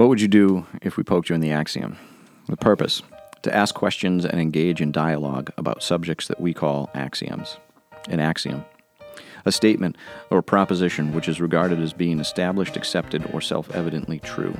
[0.00, 1.98] What would you do if we poked you in the axiom?
[2.48, 3.02] The purpose
[3.42, 7.58] to ask questions and engage in dialogue about subjects that we call axioms.
[8.08, 8.64] An axiom,
[9.44, 9.98] a statement
[10.30, 14.56] or proposition which is regarded as being established, accepted, or self evidently true.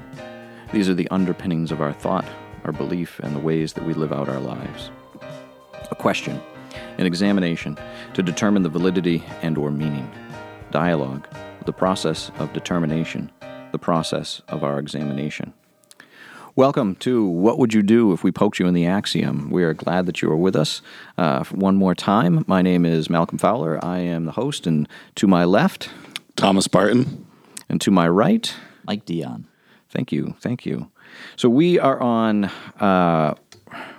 [0.74, 2.26] These are the underpinnings of our thought,
[2.66, 4.90] our belief, and the ways that we live out our lives.
[5.90, 6.38] A question,
[6.98, 7.78] an examination
[8.12, 10.12] to determine the validity and or meaning.
[10.70, 11.26] Dialogue,
[11.64, 13.32] the process of determination,
[13.72, 15.52] the process of our examination.
[16.56, 19.50] Welcome to What Would You Do If We Poked You in the Axiom?
[19.50, 20.82] We are glad that you are with us
[21.16, 22.44] uh, one more time.
[22.48, 23.82] My name is Malcolm Fowler.
[23.84, 25.90] I am the host, and to my left,
[26.36, 27.26] Thomas Barton.
[27.68, 28.52] and to my right,
[28.84, 29.46] Mike Dion.
[29.90, 30.90] Thank you, thank you.
[31.36, 32.44] So we are on.
[32.80, 33.34] Uh,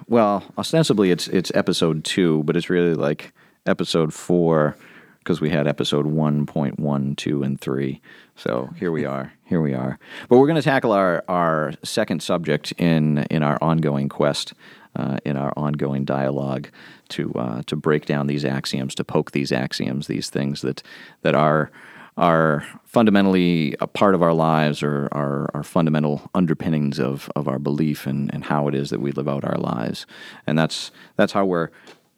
[0.07, 3.31] well, ostensibly it's it's episode two, but it's really like
[3.65, 4.75] episode four
[5.23, 8.01] because we had episode one point one, two, and three.
[8.35, 9.33] So here we are.
[9.45, 9.99] Here we are.
[10.27, 14.53] But we're going to tackle our our second subject in in our ongoing quest.
[14.93, 16.67] Uh, in our ongoing dialogue
[17.07, 20.83] to uh, to break down these axioms, to poke these axioms, these things that
[21.21, 21.71] that are
[22.17, 27.57] are fundamentally a part of our lives or are, are fundamental underpinnings of, of our
[27.57, 30.05] belief and, and how it is that we live out our lives.
[30.45, 31.69] And that's that's how we're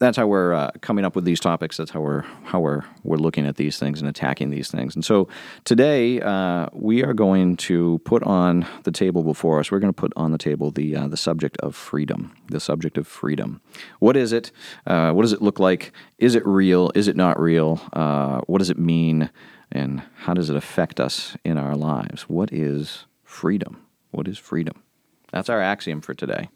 [0.04, 1.78] that's how we're uh, coming up with these topics.
[1.78, 4.96] That's how we're how we're we're looking at these things and attacking these things.
[4.96, 5.28] And so
[5.64, 9.72] today uh, we are going to put on the table before us.
[9.72, 12.36] We're going to put on the table the uh, the subject of freedom.
[12.50, 13.62] The subject of freedom.
[14.00, 14.52] What is it?
[14.86, 15.92] Uh, what does it look like?
[16.18, 16.92] Is it real?
[16.96, 17.82] Is it not real?
[17.94, 19.30] Uh, what does it mean?
[19.72, 22.24] And how does it affect us in our lives?
[22.24, 23.86] What is freedom?
[24.12, 24.84] What is freedom?
[25.32, 26.50] That's our axiom for today.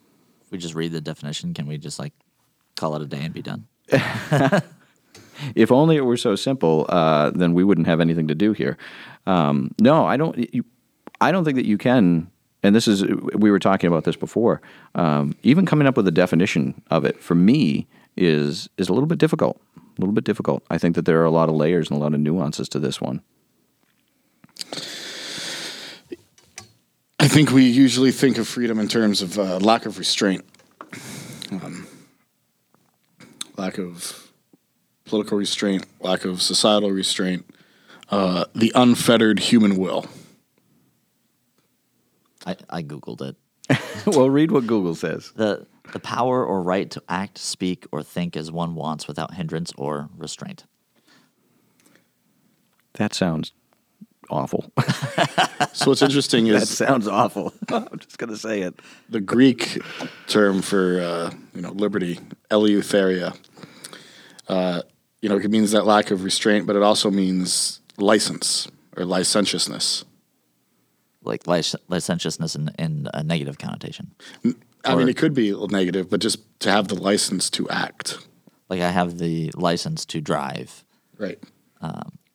[0.45, 2.13] If we just read the definition, can we just like
[2.77, 3.67] call it a day and be done?
[5.55, 8.77] If only it were so simple, uh, then we wouldn't have anything to do here.
[9.25, 10.53] Um, no, I don't.
[10.53, 10.63] You,
[11.21, 12.29] I don't think that you can.
[12.63, 13.03] And this is
[13.35, 14.61] we were talking about this before.
[14.95, 19.07] Um, even coming up with a definition of it for me is is a little
[19.07, 19.61] bit difficult.
[19.77, 20.63] A little bit difficult.
[20.69, 22.79] I think that there are a lot of layers and a lot of nuances to
[22.79, 23.21] this one.
[27.19, 30.45] I think we usually think of freedom in terms of uh, lack of restraint,
[31.51, 31.76] um,
[33.57, 34.31] lack of
[35.05, 37.45] political restraint, lack of societal restraint,
[38.09, 40.05] uh, the unfettered human will.
[42.45, 43.35] I, I googled it.
[44.05, 45.33] well, read what Google says.
[45.35, 49.71] The the power or right to act, speak, or think as one wants without hindrance
[49.77, 50.65] or restraint.
[52.93, 53.53] That sounds
[54.29, 54.71] awful.
[55.73, 57.53] So what's interesting that is sounds awful.
[57.69, 58.79] I'm just gonna say it.
[59.09, 59.79] the Greek
[60.27, 63.37] term for uh, you know liberty, eleutheria.
[64.47, 64.81] Uh,
[65.21, 70.03] you know, it means that lack of restraint, but it also means license or licentiousness.
[71.23, 74.15] Like lic- licentiousness in, in a negative connotation.
[74.83, 78.17] I mean, it could be negative, but just to have the license to act.
[78.67, 80.83] Like I have the license to drive.
[81.19, 81.39] Right.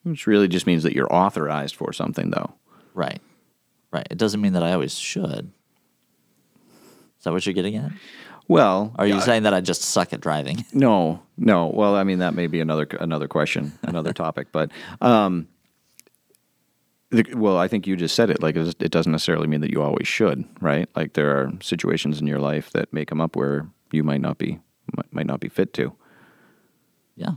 [0.05, 2.55] Which really just means that you're authorized for something, though.
[2.95, 3.21] Right.
[3.93, 4.07] Right.
[4.11, 5.53] It doesn't mean that I always should.
[7.19, 7.93] Is that what you're getting at?
[8.49, 10.65] Well, Are you saying that I just suck at driving?
[10.73, 11.69] No, no.
[11.69, 15.47] Well, I mean that may be another another question, another topic, but um,
[17.11, 18.43] the, well, I think you just said it.
[18.43, 20.89] Like it doesn't necessarily mean that you always should, right?
[20.97, 24.39] Like there are situations in your life that may come up where you might not
[24.39, 24.59] be
[25.13, 25.95] might not be fit to.
[27.15, 27.33] Yeah.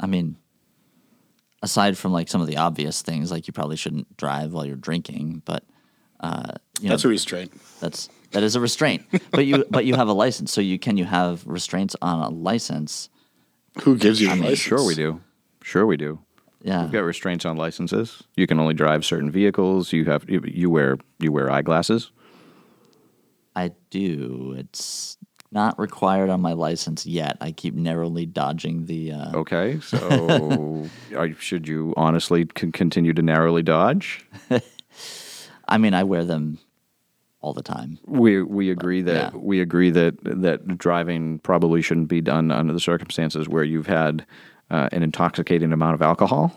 [0.00, 0.36] I mean,
[1.64, 4.76] aside from like some of the obvious things, like you probably shouldn't drive while you're
[4.76, 5.64] drinking, but
[6.20, 7.52] uh, you know, That's a restraint.
[7.80, 9.04] that's that is a restraint.
[9.30, 12.28] but you but you have a license, so you can you have restraints on a
[12.30, 13.08] license?
[13.82, 14.58] Who gives you the license?
[14.58, 15.20] Sure, we do.
[15.62, 16.20] Sure, we do.
[16.62, 16.82] Yeah.
[16.82, 18.22] We've got restraints on licenses.
[18.36, 19.92] You can only drive certain vehicles.
[19.92, 22.10] You have you, you wear you wear eyeglasses.
[23.56, 24.54] I do.
[24.58, 25.16] It's
[25.54, 27.36] not required on my license yet.
[27.40, 29.12] I keep narrowly dodging the.
[29.12, 34.26] Uh, Okay, so are, should you honestly con- continue to narrowly dodge?
[35.68, 36.58] I mean, I wear them
[37.40, 37.98] all the time.
[38.06, 39.38] We we agree that Yeah.
[39.38, 44.26] we agree that that driving probably shouldn't be done under the circumstances where you've had
[44.70, 46.52] uh, an intoxicating amount of alcohol,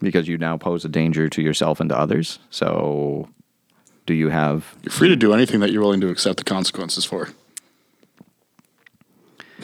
[0.00, 2.38] because you now pose a danger to yourself and to others.
[2.50, 3.28] So,
[4.06, 4.74] do you have?
[4.82, 7.28] You're free to do anything that you're willing to accept the consequences for.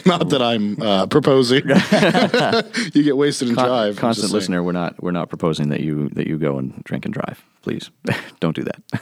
[0.05, 1.63] Not that I'm uh, proposing.
[2.93, 3.97] you get wasted and Con- drive.
[3.97, 7.13] Constant listener, we're not we're not proposing that you that you go and drink and
[7.13, 7.43] drive.
[7.61, 7.91] Please,
[8.39, 8.81] don't do that.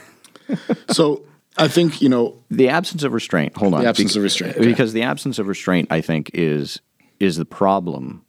[0.90, 1.24] So
[1.56, 3.56] I think you know the absence of restraint.
[3.56, 3.82] Hold on.
[3.82, 4.66] The absence Bec- of restraint, okay.
[4.66, 6.80] Because the absence of restraint, I think, is
[7.20, 8.24] is the problem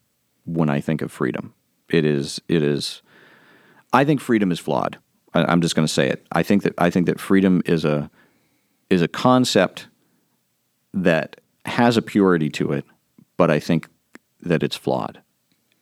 [0.46, 1.56] when I think of freedom.
[1.90, 2.40] It is.
[2.48, 3.02] It is.
[3.92, 5.00] I think freedom is flawed.
[5.34, 6.28] I, I'm just going to say it.
[6.32, 8.12] I think that I think that freedom is a
[8.92, 9.88] is a concept
[10.94, 12.86] that has a purity to it,
[13.38, 13.88] but I think
[14.42, 15.22] that it's flawed.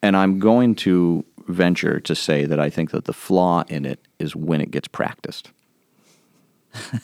[0.01, 3.99] And I'm going to venture to say that I think that the flaw in it
[4.19, 5.51] is when it gets practiced.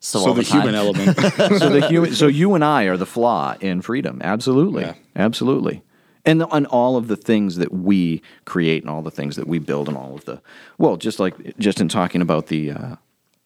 [0.00, 1.16] So, So the the human element.
[1.58, 4.20] so the human, so you and I are the flaw in freedom.
[4.22, 4.94] Absolutely, Yeah.
[5.16, 5.82] absolutely,
[6.26, 9.58] and on all of the things that we create and all the things that we
[9.58, 10.42] build and all of the
[10.76, 12.96] well, just like just in talking about the uh,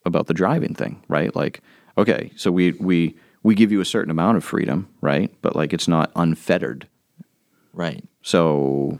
[0.05, 1.35] about the driving thing, right?
[1.37, 1.61] Like,
[1.99, 5.33] okay, so we we we give you a certain amount of freedom, right?
[5.43, 6.89] But like, it's not unfettered.
[7.73, 8.05] Right.
[8.23, 8.99] So,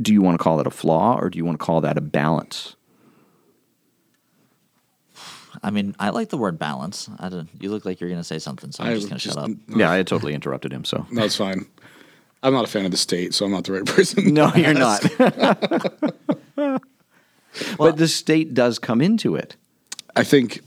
[0.00, 1.96] do you want to call that a flaw or do you want to call that
[1.96, 2.76] a balance?
[5.62, 7.10] I mean, I like the word balance.
[7.18, 9.18] I don't, you look like you're going to say something, so I'm I just going
[9.18, 9.50] to shut up.
[9.68, 10.84] Yeah, I had totally interrupted him.
[10.84, 11.66] So No, fine.
[12.42, 14.32] I'm not a fan of the state, so I'm not the right person.
[14.32, 15.02] No, you're not.
[17.76, 19.56] but the state does come into it.
[20.16, 20.60] I think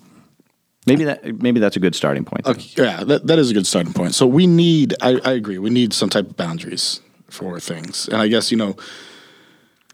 [0.85, 2.45] Maybe that maybe that's a good starting point.
[2.45, 4.15] Okay, yeah, that, that is a good starting point.
[4.15, 6.99] So we need, I, I agree, we need some type of boundaries
[7.29, 8.07] for things.
[8.09, 8.75] And I guess, you know,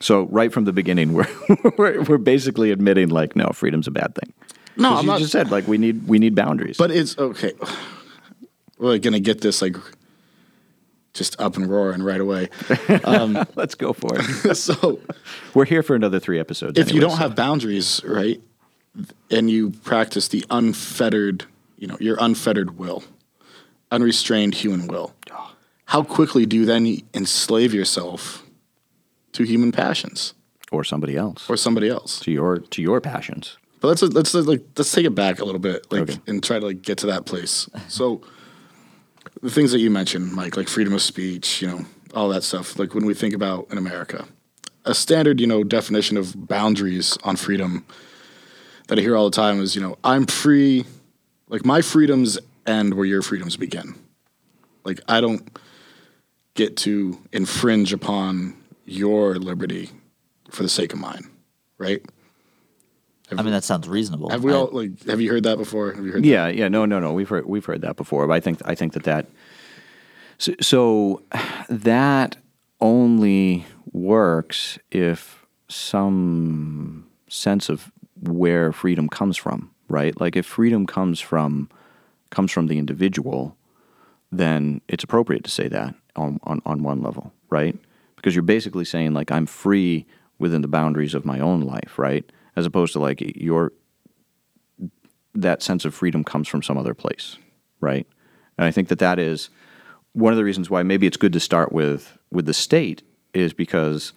[0.02, 1.28] So right from the beginning, we're,
[1.78, 4.34] we're we're basically admitting like, no, freedom's a bad thing.
[4.78, 6.78] No, I'm you not, just said like we need we need boundaries.
[6.78, 7.54] but it's okay.
[8.78, 9.76] We're going to get this like
[11.14, 12.48] just up and roaring right away.
[13.04, 14.56] Um, let's go for it.
[14.56, 15.00] so
[15.54, 16.80] we're here for another three episodes.
[16.80, 18.42] if you don't so- have boundaries, right,
[19.30, 21.46] and you practice the unfettered,
[21.78, 23.04] you know, your unfettered will,
[23.92, 25.14] unrestrained human will,
[25.86, 28.44] how quickly do you then enslave yourself
[29.34, 30.34] to human passions
[30.72, 32.20] or somebody else or somebody else?
[32.22, 33.58] to your to your passions.
[33.82, 36.20] But let's let's like let's take it back a little bit, like, Okay.
[36.28, 37.70] and try to like get to that place.
[37.88, 38.22] So,
[39.42, 42.78] the things that you mentioned, Mike, like freedom of speech, you know, all that stuff.
[42.78, 44.26] Like when we think about in America,
[44.86, 47.86] a standard, you know, definition of boundaries on freedom
[48.90, 50.84] that I hear all the time is, you know, I'm free,
[51.48, 53.96] like my freedoms end where your freedoms begin.
[54.84, 55.58] Like I don't
[56.56, 58.56] get to infringe upon
[58.86, 59.92] your liberty
[60.50, 61.30] for the sake of mine,
[61.78, 62.04] right?
[63.32, 64.32] I mean, that sounds reasonable.
[64.32, 65.04] Have we I- all like?
[65.04, 65.94] Have you heard that before?
[65.94, 66.24] Have you heard?
[66.24, 66.28] That?
[66.28, 67.14] Yeah, yeah, no, no, no.
[67.14, 69.28] We've heard we've heard that before, but I think I think that that
[70.40, 71.22] so, so
[71.70, 72.38] that
[72.82, 80.20] only works if some sense of where freedom comes from, right?
[80.20, 81.70] Like if freedom comes from
[82.30, 83.58] comes from the individual,
[84.32, 87.76] then it's appropriate to say that on, on, on one level, right?
[88.16, 90.06] Because you're basically saying like I'm free
[90.38, 92.30] within the boundaries of my own life, right?
[92.56, 93.74] As opposed to like your
[95.34, 97.38] that sense of freedom comes from some other place,
[97.80, 98.08] right?
[98.58, 99.50] And I think that that is
[100.14, 103.54] one of the reasons why maybe it's good to start with with the state is
[103.54, 104.14] because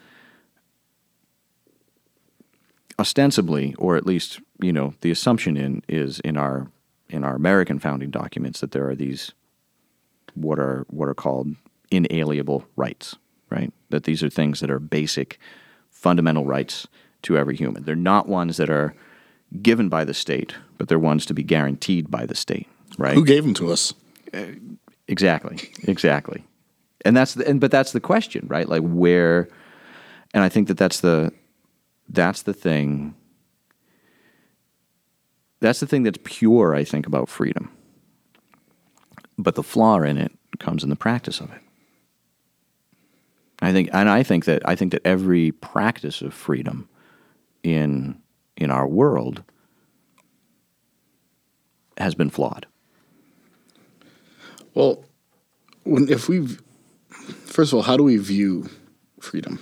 [2.99, 6.69] ostensibly, or at least you know, the assumption in is in our
[7.09, 9.33] in our American founding documents that there are these
[10.35, 11.55] what are what are called
[11.91, 13.17] inalienable rights,
[13.50, 13.73] right?
[13.91, 15.39] That these are things that are basic,
[15.91, 16.87] fundamental rights
[17.23, 17.85] to every human.
[17.85, 18.94] They're not ones that are
[19.61, 22.67] given by the state, but they're ones to be guaranteed by the state,
[22.99, 23.15] right?
[23.15, 23.93] Who gave them to us?
[24.33, 24.47] Uh,
[25.06, 25.59] exactly.
[25.85, 26.44] Exactly.
[27.05, 28.69] And that's the, and but that's the question, right?
[28.69, 29.49] Like where
[30.35, 31.33] and I think that that's the
[32.12, 33.14] that's the thing
[35.60, 37.70] that's the thing that's pure I think about freedom.
[39.39, 41.60] But the flaw in it comes in the practice of it.
[43.60, 46.89] I think and I think that I think that every practice of freedom
[47.63, 48.20] in
[48.56, 49.43] in our world
[51.96, 52.67] has been flawed.
[54.75, 55.05] Well,
[55.84, 56.46] when if we,
[57.08, 58.69] first of all, how do we view
[59.20, 59.60] freedom?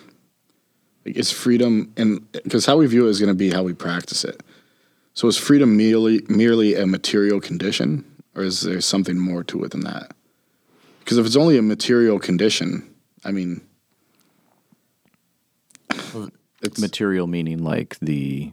[1.06, 3.72] Like, is freedom and because how we view it is going to be how we
[3.74, 4.42] practice it.
[5.14, 8.04] So, is freedom merely merely a material condition,
[8.34, 10.12] or is there something more to it than that?
[11.00, 12.88] Because if it's only a material condition,
[13.24, 13.62] I mean,
[16.62, 18.52] it's Material meaning like the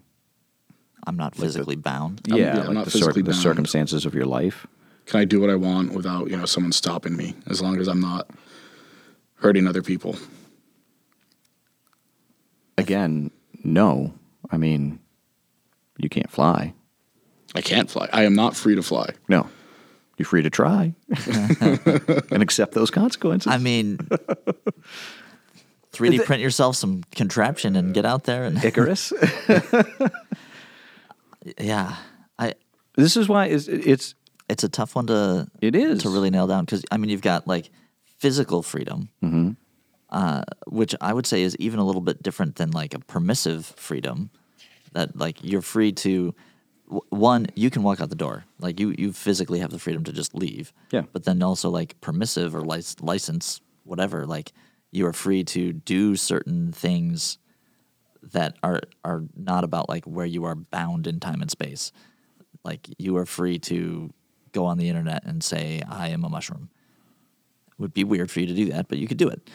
[1.06, 2.22] I'm not physically bound.
[2.30, 4.68] I'm- yeah, yeah, I'm like not the, cir- physically the circumstances of your life.
[5.06, 7.88] can I do what I want without you know someone stopping me, as long as
[7.88, 8.30] I'm not
[9.36, 10.16] hurting other people.
[12.78, 13.32] Again,
[13.64, 14.14] no.
[14.50, 15.00] I mean,
[15.98, 16.74] you can't fly.
[17.56, 18.10] I can't fly.
[18.14, 19.10] I am not free to fly.
[19.28, 19.50] No,
[20.18, 20.94] you're free to try
[21.26, 23.52] and accept those consequences.
[23.52, 23.98] I mean,
[25.94, 29.14] 3D print yourself some contraption and get out there and Icarus.
[31.60, 31.96] yeah.
[32.38, 32.54] I
[32.96, 34.14] this is why it's, it's
[34.50, 37.22] it's a tough one to it is to really nail down because I mean you've
[37.22, 37.70] got like
[38.20, 39.52] physical freedom, mm-hmm.
[40.10, 43.66] Uh, which I would say is even a little bit different than like a permissive
[43.78, 44.30] freedom.
[44.94, 46.34] That like you're free to
[46.86, 50.04] w- one, you can walk out the door, like you you physically have the freedom
[50.06, 50.72] to just leave.
[50.92, 51.04] Yeah.
[51.12, 54.54] But then also like permissive or lic- license, whatever, like
[54.92, 57.38] you are free to do certain things
[58.24, 61.92] that are are not about like where you are bound in time and space.
[62.64, 64.14] Like you are free to
[64.54, 66.70] go on the internet and say I am a mushroom.
[67.70, 69.50] It would be weird for you to do that, but you could do it.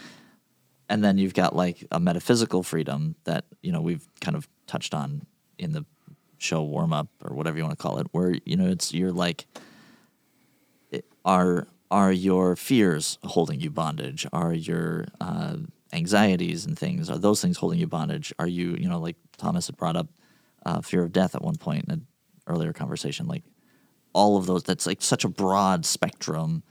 [0.89, 4.95] And then you've got like a metaphysical freedom that, you know, we've kind of touched
[4.95, 5.27] on
[5.59, 5.85] in the
[6.39, 9.13] show warm up or whatever you want to call it, where, you know, it's you're
[9.13, 9.47] like
[11.25, 14.27] are are your fears holding you bondage?
[14.33, 15.57] Are your uh,
[15.93, 18.33] anxieties and things are those things holding you bondage?
[18.39, 20.09] Are you you know like Thomas had brought up
[20.65, 22.07] uh, fear of death at one point in an
[22.47, 23.45] earlier conversation, like
[24.13, 24.63] all of those.
[24.63, 26.63] That's like such a broad spectrum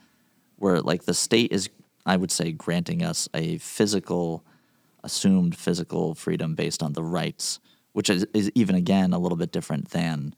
[0.58, 1.70] where like the state is,
[2.05, 4.43] I would say, granting us a physical,
[5.03, 7.60] assumed physical freedom based on the rights,
[7.93, 10.36] which is, is even again a little bit different than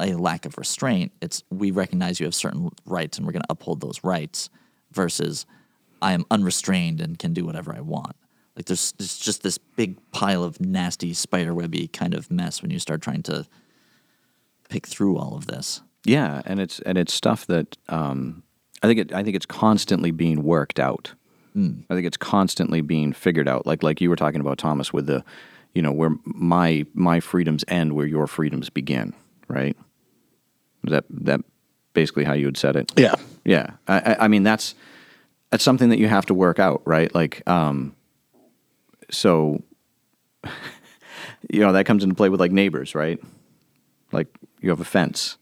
[0.00, 1.12] a lack of restraint.
[1.20, 4.50] It's we recognize you have certain rights and we're going to uphold those rights
[4.92, 5.46] versus
[6.00, 8.16] I am unrestrained and can do whatever I want.
[8.56, 12.78] Like there's, there's just this big pile of nasty spiderwebby kind of mess when you
[12.78, 13.46] start trying to
[14.68, 15.82] pick through all of this.
[16.04, 18.42] Yeah, and it's and it's stuff that um,
[18.82, 21.12] I think it I think it's constantly being worked out.
[21.90, 23.66] I think it's constantly being figured out.
[23.66, 25.22] Like like you were talking about Thomas with the,
[25.74, 29.12] you know, where my my freedoms end, where your freedoms begin.
[29.48, 29.76] Right?
[30.84, 31.40] Is that that
[31.92, 32.90] basically how you had said it?
[32.96, 33.14] Yeah.
[33.44, 34.74] Yeah, I, I- I mean that's
[35.50, 37.14] that's something that you have to work out, right?
[37.14, 37.94] Like, um,
[39.10, 39.62] so
[41.50, 43.18] you know that comes into play with like neighbors, right?
[44.12, 44.28] Like
[44.60, 45.36] you have a fence.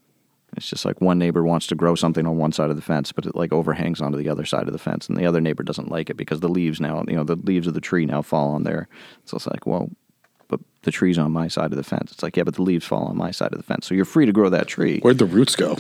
[0.57, 3.13] It's just like one neighbor wants to grow something on one side of the fence,
[3.13, 5.63] but it like overhangs onto the other side of the fence, and the other neighbor
[5.63, 8.23] doesn't like it because the leaves now, you know, the leaves of the tree now
[8.23, 8.89] fall on there.
[9.25, 9.91] So it's like, well,
[10.49, 12.11] but the tree's on my side of the fence.
[12.11, 14.05] It's like, yeah, but the leaves fall on my side of the fence, so you're
[14.05, 15.01] free to grow that tree.
[15.01, 15.77] Where'd the roots go?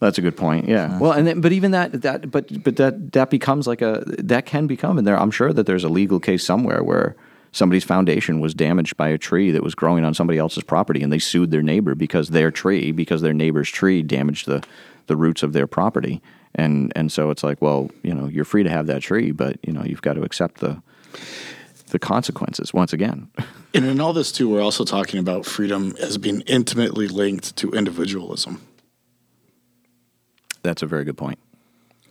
[0.00, 0.68] That's a good point.
[0.68, 0.98] Yeah.
[0.98, 4.46] Well, and then, but even that that but but that that becomes like a that
[4.46, 7.16] can become and there I'm sure that there's a legal case somewhere where
[7.58, 11.12] somebody's foundation was damaged by a tree that was growing on somebody else's property and
[11.12, 14.64] they sued their neighbor because their tree because their neighbor's tree damaged the
[15.08, 16.22] the roots of their property.
[16.54, 19.58] And and so it's like, well, you know, you're free to have that tree, but
[19.62, 20.80] you know, you've got to accept the
[21.88, 23.28] the consequences once again.
[23.74, 27.70] And in all this too, we're also talking about freedom as being intimately linked to
[27.72, 28.62] individualism.
[30.62, 31.38] That's a very good point.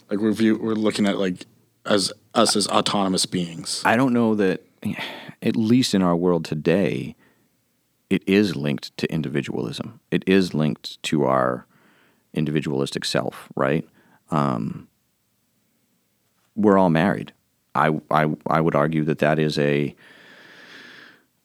[0.08, 1.48] Like we're view, we're looking at like
[1.84, 3.82] as us as autonomous beings.
[3.84, 4.67] I don't know that,
[5.42, 7.16] at least in our world today,
[8.10, 10.00] it is linked to individualism.
[10.12, 11.66] It is linked to our
[12.34, 13.88] individualistic self, right?
[14.32, 14.88] Um,
[16.56, 17.34] we're all married.
[17.76, 19.96] I, I, I would argue that that is a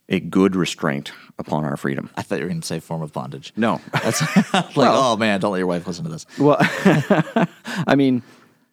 [0.09, 2.11] a good restraint upon our freedom.
[2.17, 3.53] I thought you were going to say form of bondage.
[3.57, 4.21] No, That's
[4.53, 6.27] like, oh man, don't let your wife listen to this.
[6.39, 6.57] well,
[7.87, 8.23] I mean,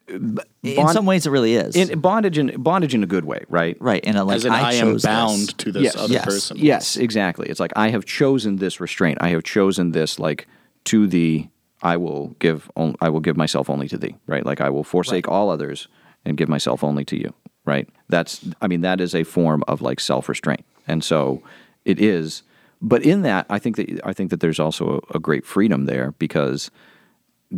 [0.10, 1.76] in some ways, it really is.
[1.76, 3.78] in bondage in bondage in a good way, right?
[3.80, 4.04] right.
[4.06, 5.54] And uh, like, as in, I, I, am bound this.
[5.54, 5.96] to this Yes.
[5.96, 6.26] other Yes.
[6.26, 6.58] person.
[6.58, 7.48] Yes, exactly.
[7.50, 9.18] It's like I have chosen this restraint.
[9.22, 10.48] I have chosen this like
[10.86, 11.50] to thee.
[11.82, 12.70] I will give.
[12.76, 14.16] On, I will give myself only to thee.
[14.28, 14.46] Right.
[14.46, 15.88] Like I will forsake all others
[16.26, 17.34] and give myself only to you.
[17.66, 17.88] Right.
[18.10, 18.46] That's.
[18.62, 21.42] I mean, that is a form of like self restraint, and so
[21.86, 22.44] it is.
[22.82, 25.86] But in that, I think that I think that there's also a, a great freedom
[25.86, 26.72] there because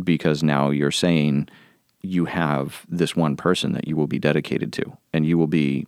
[0.04, 1.48] because now you're saying
[2.02, 5.86] you have this one person that you will be dedicated to, and you will be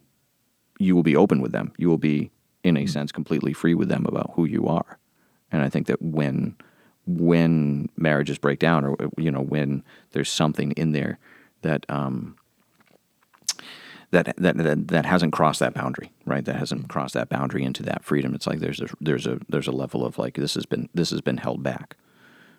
[0.79, 1.73] you will be open with them.
[1.77, 2.31] You will be,
[2.63, 4.99] in a sense, completely free with them about who you are.
[5.53, 6.57] And I think that when
[7.07, 11.19] when marriages break down, or you know, when there's something in there
[11.63, 12.37] that um,
[14.11, 16.45] that, that that that hasn't crossed that boundary, right?
[16.45, 18.35] That hasn't crossed that boundary into that freedom.
[18.35, 21.11] It's like there's a there's a there's a level of like this has been this
[21.11, 21.97] has been held back,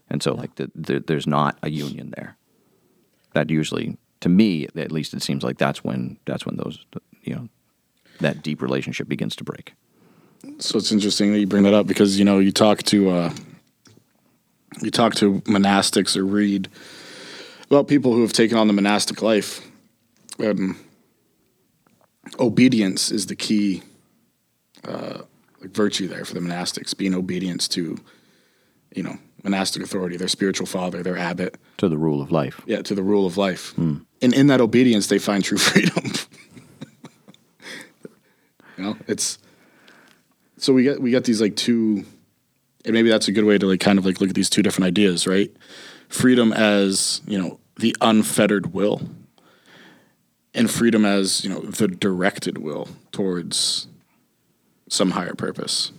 [0.10, 2.38] and so like the, the, there's not a union there.
[3.36, 6.86] That usually, to me, at least, it seems like that's when that's when those
[7.22, 7.50] you know
[8.22, 9.74] that deep relationship begins to break.
[10.60, 13.34] So it's interesting that you bring that up because you know you talk to uh,
[14.82, 16.70] you talk to monastics or read
[17.70, 19.70] about people who have taken on the monastic life.
[20.40, 20.80] Um,
[22.40, 23.84] obedience is the key
[24.86, 25.24] uh,
[25.62, 27.98] virtue there for the monastics, being obedience to
[28.96, 32.60] you know monastic authority, their spiritual father, their abbot, To the rule of life.
[32.66, 33.72] yeah, to the rule of life.
[33.76, 33.98] Hmm.
[34.22, 36.12] And in that obedience, they find true freedom.
[38.78, 39.38] you know, it's
[40.58, 42.04] so we get we get these like two,
[42.84, 44.64] and maybe that's a good way to like kind of like look at these two
[44.64, 45.56] different ideas, right?
[46.10, 49.02] Freedom as you know the unfettered will,
[50.56, 53.88] and freedom as you know the directed will towards
[54.90, 55.92] some higher purpose.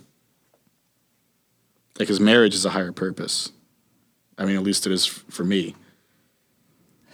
[1.98, 3.52] Like, his marriage is a higher purpose.
[4.38, 5.74] I mean, at least it is f- for me.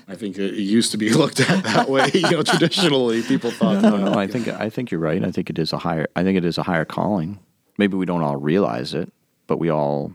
[0.08, 2.10] I think it, it used to be looked at that way.
[2.12, 3.82] you know, traditionally, people thought.
[3.82, 5.24] No, no, I think I think you're right.
[5.24, 6.08] I think it is a higher.
[6.16, 7.38] I think it is a higher calling.
[7.78, 9.12] Maybe we don't all realize it,
[9.46, 10.12] but we all.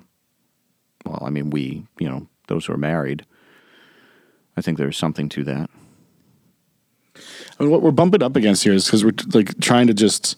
[1.06, 3.26] Well, I mean, we, you know, those who are married.
[4.58, 5.70] I think there's something to that.
[7.60, 10.36] I mean, what we're bumping up against here is because we're like trying to just,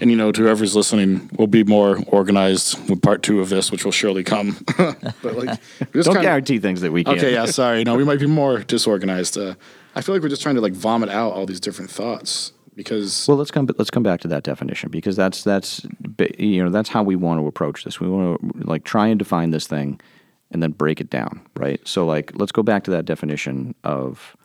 [0.00, 3.72] and you know, to whoever's listening, we'll be more organized with part two of this,
[3.72, 4.56] which will surely come.
[4.76, 5.60] but like,
[5.92, 7.18] just Don't guarantee things that we can't.
[7.18, 7.84] Okay, yeah, sorry.
[7.84, 9.36] No, we might be more disorganized.
[9.36, 9.54] Uh,
[9.94, 13.26] I feel like we're just trying to like vomit out all these different thoughts because
[13.26, 13.68] Well, let's come.
[13.76, 15.86] Let's come back to that definition because that's that's
[16.38, 18.00] you know that's how we want to approach this.
[18.00, 20.00] We want to like try and define this thing,
[20.50, 21.80] and then break it down, right?
[21.86, 24.36] So, like, let's go back to that definition of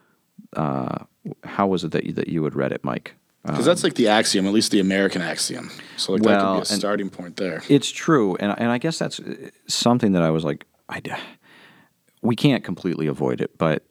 [0.55, 0.99] uh,
[1.43, 3.13] how was it that you, that you had read it, Mike?
[3.45, 5.69] Because that's like the axiom, at least the American axiom.
[5.97, 7.61] So like that could be a starting point there.
[7.67, 11.01] It's true, and and I guess that's uh, something that I was like, I,
[12.21, 13.83] we can't completely avoid it, but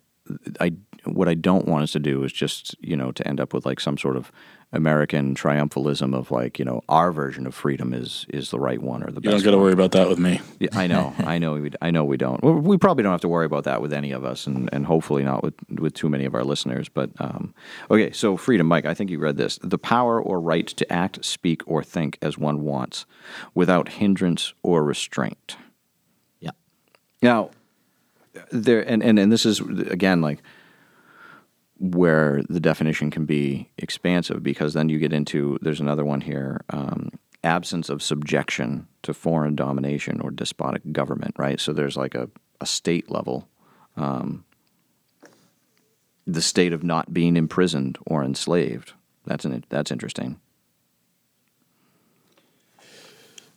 [0.59, 0.73] I
[1.05, 3.67] what I don't want us to do is just you know to end up with
[3.67, 4.33] like some sort of
[4.75, 9.03] American triumphalism of like you know our version of freedom is is the right one
[9.03, 9.25] or the best.
[9.25, 10.41] You don't got to worry about that with me.
[10.59, 12.43] Yeah, I know, I know, we, I know we don't.
[12.43, 14.87] Well, we probably don't have to worry about that with any of us, and, and
[14.87, 16.89] hopefully not with with too many of our listeners.
[16.89, 17.55] But um,
[17.91, 18.87] okay, so freedom, Mike.
[18.87, 22.39] I think you read this: the power or right to act, speak, or think as
[22.39, 23.05] one wants,
[23.55, 25.57] without hindrance or restraint.
[26.41, 26.53] Yeah.
[27.21, 27.51] Now,
[28.51, 30.43] there and, and and this is again like
[31.83, 36.61] where the definition can be expansive because then you get into there's another one here
[36.71, 37.11] um,
[37.43, 41.59] absence of subjection to foreign domination or despotic government right?
[41.59, 43.49] So there's like a, a state level
[43.97, 44.45] um,
[46.25, 48.93] the state of not being imprisoned or enslaved.
[49.27, 50.39] That's an that's interesting.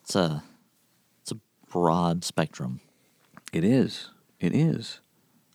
[0.01, 0.43] It's a
[1.21, 1.37] it's a
[1.69, 2.81] broad spectrum.
[3.53, 4.09] it is.
[4.39, 4.99] It is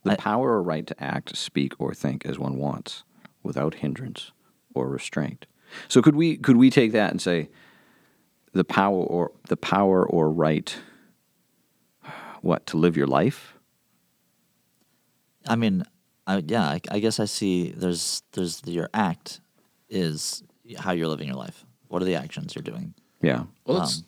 [0.05, 3.05] the I- power or right to act speak or think as one wants
[3.43, 4.33] without hindrance
[4.75, 5.47] or restraint
[5.89, 7.49] so could we could we take that and say
[8.53, 10.77] the power or the power or right
[12.41, 13.55] what to live your life
[15.47, 15.85] I mean,
[16.27, 17.71] I, yeah, I, I guess I see.
[17.71, 19.41] There's there's your act
[19.89, 20.43] is
[20.79, 21.65] how you're living your life.
[21.89, 22.95] What are the actions you're doing?
[23.23, 24.03] yeah Well, let's.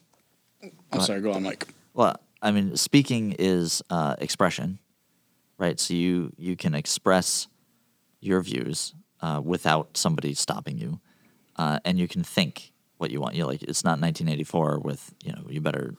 [0.92, 1.20] I'm sorry.
[1.20, 1.68] Go on, Mike.
[1.94, 4.78] Well, I mean, speaking is uh, expression,
[5.62, 5.78] right?
[5.78, 7.46] So you you can express
[8.20, 11.00] your views uh, without somebody stopping you,
[11.56, 13.36] uh, and you can think what you want.
[13.36, 15.94] You like it's not 1984 with you know you better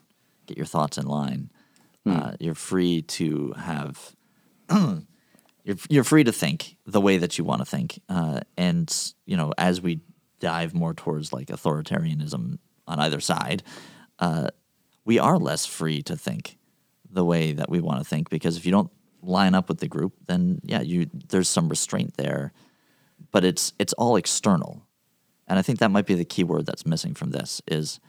[0.46, 1.50] get your thoughts in line.
[2.06, 4.14] Uh, you're free to have.
[5.64, 9.36] you're you're free to think the way that you want to think, uh, and you
[9.36, 10.00] know as we
[10.40, 13.62] dive more towards like authoritarianism on either side,
[14.18, 14.48] uh,
[15.06, 16.58] we are less free to think
[17.10, 18.90] the way that we want to think because if you don't
[19.26, 22.52] line up with the group, then yeah, you there's some restraint there,
[23.32, 24.86] but it's it's all external,
[25.46, 28.00] and I think that might be the key word that's missing from this is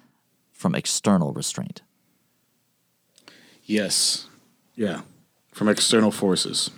[0.51, 1.81] from external restraint.
[3.65, 4.27] Yes.
[4.75, 5.01] Yeah.
[5.51, 6.69] From external forces.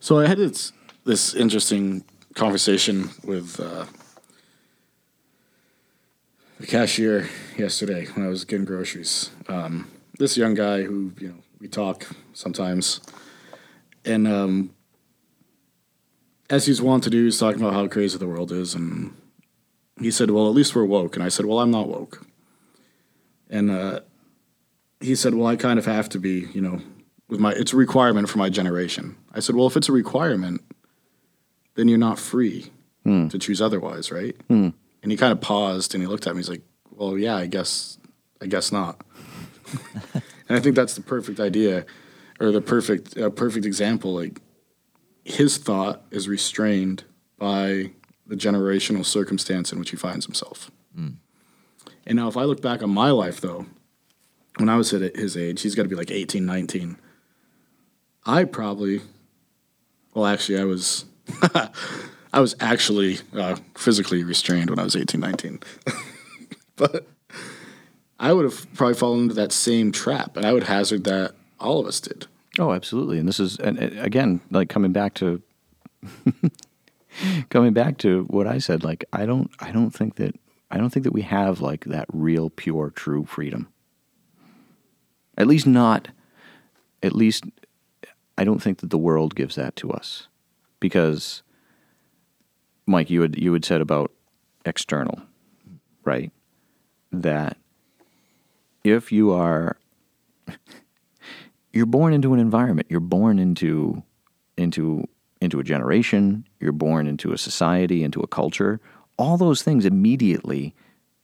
[0.00, 0.72] So I had this
[1.04, 3.86] this interesting conversation with uh,
[6.58, 9.30] the cashier yesterday when I was getting groceries.
[9.48, 13.00] Um, this young guy who you know we talk sometimes,
[14.04, 14.74] and um,
[16.48, 19.14] as he's wont to do, he's talking about how crazy the world is, and
[20.00, 22.26] he said, "Well, at least we're woke," and I said, "Well, I'm not woke,"
[23.48, 24.00] and uh,
[25.00, 26.80] he said, "Well, I kind of have to be, you know,
[27.28, 30.62] with my it's a requirement for my generation." I said, "Well, if it's a requirement,
[31.74, 32.70] then you're not free
[33.30, 34.36] to choose otherwise, right?"
[35.02, 36.40] And he kind of paused and he looked at me.
[36.40, 37.98] He's like, "Well, yeah, I guess,
[38.42, 39.00] I guess not."
[40.14, 41.86] and I think that's the perfect idea,
[42.40, 44.14] or the perfect uh, perfect example.
[44.14, 44.40] Like
[45.24, 47.04] his thought is restrained
[47.38, 47.92] by
[48.26, 50.70] the generational circumstance in which he finds himself.
[52.06, 53.66] And now, if I look back on my life, though,
[54.56, 56.96] when I was at his age, he's got to be like 18, 19.
[58.26, 59.00] I probably,
[60.14, 61.04] well, actually, I was,
[62.32, 65.60] I was actually uh, physically restrained when I was 18, 19.
[66.76, 67.06] but
[68.18, 71.80] I would have probably fallen into that same trap, and I would hazard that all
[71.80, 72.26] of us did.
[72.58, 73.18] Oh, absolutely.
[73.18, 75.42] And this is, and again, like coming back to,
[77.50, 78.82] coming back to what I said.
[78.82, 80.34] Like, I don't, I don't think that,
[80.70, 83.68] I don't think that we have like that real, pure, true freedom.
[85.36, 86.08] At least not.
[87.02, 87.44] At least,
[88.36, 90.28] I don't think that the world gives that to us,
[90.80, 91.42] because
[92.86, 94.12] Mike, you had you had said about
[94.64, 95.22] external,
[96.04, 96.30] right?
[97.12, 97.56] That
[98.84, 99.76] if you are
[101.72, 104.02] you're born into an environment, you're born into
[104.56, 105.04] into
[105.40, 108.80] into a generation, you're born into a society, into a culture.
[109.16, 110.74] All those things immediately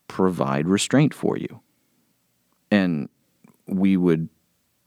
[0.08, 1.60] provide restraint for you.
[2.70, 3.08] And
[3.66, 4.28] we would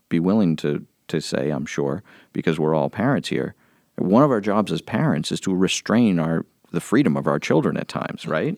[0.10, 3.56] be willing to to say, I'm sure, because we're all parents here.
[3.98, 7.78] One of our jobs as parents is to restrain our the freedom of our children
[7.78, 8.58] at times, right?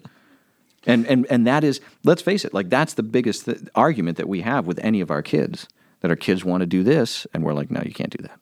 [0.86, 4.28] And and and that is, let's face it, like that's the biggest th- argument that
[4.28, 5.68] we have with any of our kids.
[6.02, 8.40] That our kids want to do this, and we're like, no, you can't do that,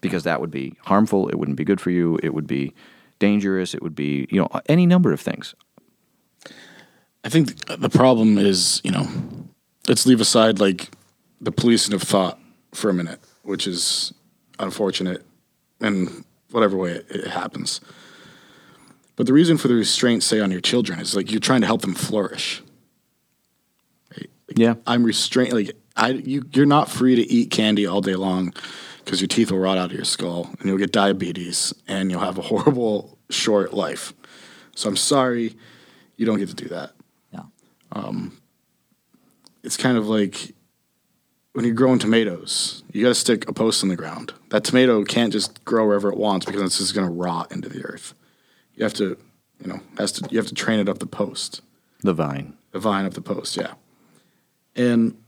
[0.00, 1.28] because that would be harmful.
[1.28, 2.18] It wouldn't be good for you.
[2.22, 2.74] It would be
[3.18, 3.74] dangerous.
[3.74, 5.54] It would be, you know, any number of things.
[7.22, 9.06] I think the problem is, you know,
[9.88, 10.90] let's leave aside like
[11.40, 12.38] the policing of thought
[12.72, 14.14] for a minute, which is
[14.58, 15.24] unfortunate
[15.80, 17.80] in whatever way it, it happens.
[19.16, 21.66] But the reason for the restraint, say, on your children is like you're trying to
[21.66, 22.62] help them flourish.
[24.12, 24.30] Right?
[24.48, 24.74] Like, Yeah.
[24.86, 25.52] I'm restrained.
[25.52, 28.54] Like I, you, you're not free to eat candy all day long
[29.04, 32.20] because your teeth will rot out of your skull and you'll get diabetes and you'll
[32.20, 34.14] have a horrible short life.
[34.74, 35.56] So I'm sorry,
[36.16, 36.92] you don't get to do that.
[37.32, 37.42] Yeah.
[37.92, 38.40] Um,
[39.62, 40.54] it's kind of like
[41.52, 44.32] when you're growing tomatoes, you got to stick a post in the ground.
[44.50, 47.68] That tomato can't just grow wherever it wants because it's just going to rot into
[47.68, 48.14] the earth.
[48.74, 49.18] You have to,
[49.60, 51.60] you know, has to you have to train it up the post.
[52.02, 52.54] The vine.
[52.70, 53.74] the vine of the post, yeah.
[54.74, 55.18] And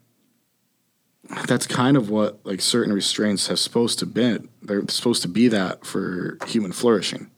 [1.46, 4.38] that's kind of what like certain restraints have supposed to be.
[4.62, 7.30] They're supposed to be that for human flourishing.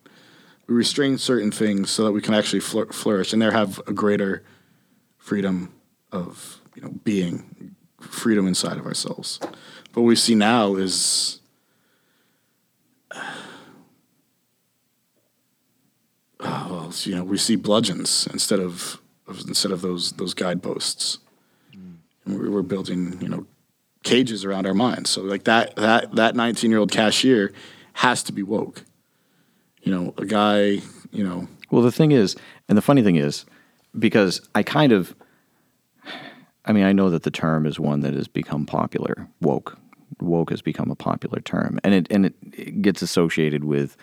[0.67, 3.93] We restrain certain things so that we can actually flour- flourish and there have a
[3.93, 4.43] greater
[5.19, 5.73] freedom
[6.11, 9.39] of you know being, freedom inside of ourselves.
[9.93, 11.41] But what we see now is
[13.11, 13.33] uh,
[16.41, 21.19] well, you know, we see bludgeons instead of, of instead of those those guideposts.
[21.73, 23.47] And we- we're building, you know,
[24.05, 25.11] cages around our minds.
[25.11, 27.53] So like that that that 19 year old cashier
[27.95, 28.85] has to be woke.
[29.83, 30.79] You know, a guy,
[31.11, 32.37] you know, Well, the thing is,
[32.69, 33.45] and the funny thing is,
[33.99, 35.15] because I kind of,
[36.65, 39.29] I mean, I know that the term is one that has become popular.
[39.43, 39.79] Woke,
[40.21, 43.97] woke has become a popular term, and it and it, it gets associated with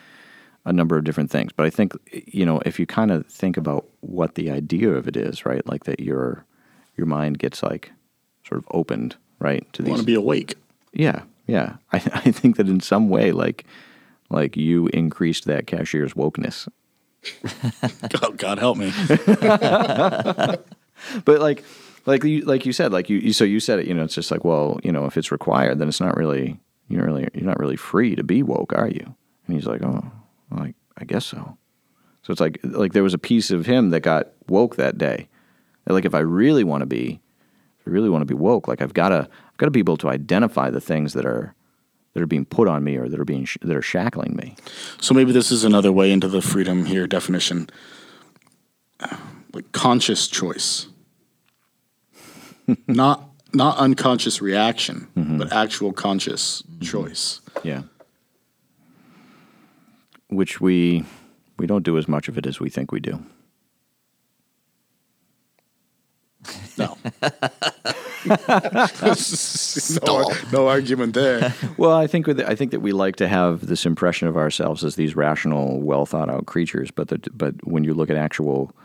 [0.66, 1.52] a number of different things.
[1.52, 5.08] But I think you know, if you kind of think about what the idea of
[5.08, 5.66] it is, right?
[5.66, 6.46] Like that your
[6.96, 7.92] your mind gets like
[8.48, 10.56] sort of opened, right, to want to be awake.
[10.94, 11.76] yeah, yeah.
[11.94, 13.66] I, I think that in some way, like,
[14.30, 16.68] like you increased that cashier's wokeness,
[18.10, 18.92] God, God help me.
[21.26, 21.64] but like,
[22.06, 23.88] like you, like you said, like you, you, so you said it.
[23.88, 26.60] You know, it's just like, well, you know, if it's required, then it's not really,
[26.88, 29.16] you're really, you're not really free to be woke, are you?
[29.48, 30.12] And he's like, oh,
[30.52, 31.58] like I guess so.
[32.24, 35.28] So it's like, like there was a piece of him that got woke that day.
[35.88, 37.21] Like, if I really want to be,
[37.82, 39.80] if I really want to be woke, like I've got to, I've got to be
[39.80, 41.56] able to identify the things that are,
[42.14, 44.56] that are being put on me or that are being, sh- that are shackling me.
[45.00, 47.70] So maybe this is another way into the freedom here definition.
[49.54, 50.88] Like conscious choice.
[52.88, 55.38] not not unconscious reaction, mm-hmm.
[55.38, 56.86] but actual conscious mm-hmm.
[56.86, 57.42] choice.
[57.64, 57.84] Yeah.
[60.30, 61.04] Which we
[61.58, 63.24] we don't do as much of it as we think we do.
[66.78, 66.98] No.
[70.06, 71.54] no, no argument there.
[71.78, 74.84] Well, I think with I think that we like to have this impression of ourselves
[74.84, 78.76] as these rational, well thought out creatures, but the, but when you look at actual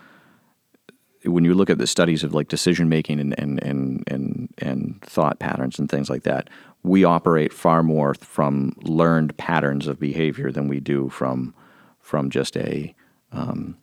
[1.25, 5.03] when you look at the studies of like decision making and, and, and, and, and
[5.03, 6.49] thought patterns and things like that,
[6.83, 11.55] we operate far more from learned patterns of behavior than we do from
[12.01, 12.95] from just a
[13.33, 13.77] um,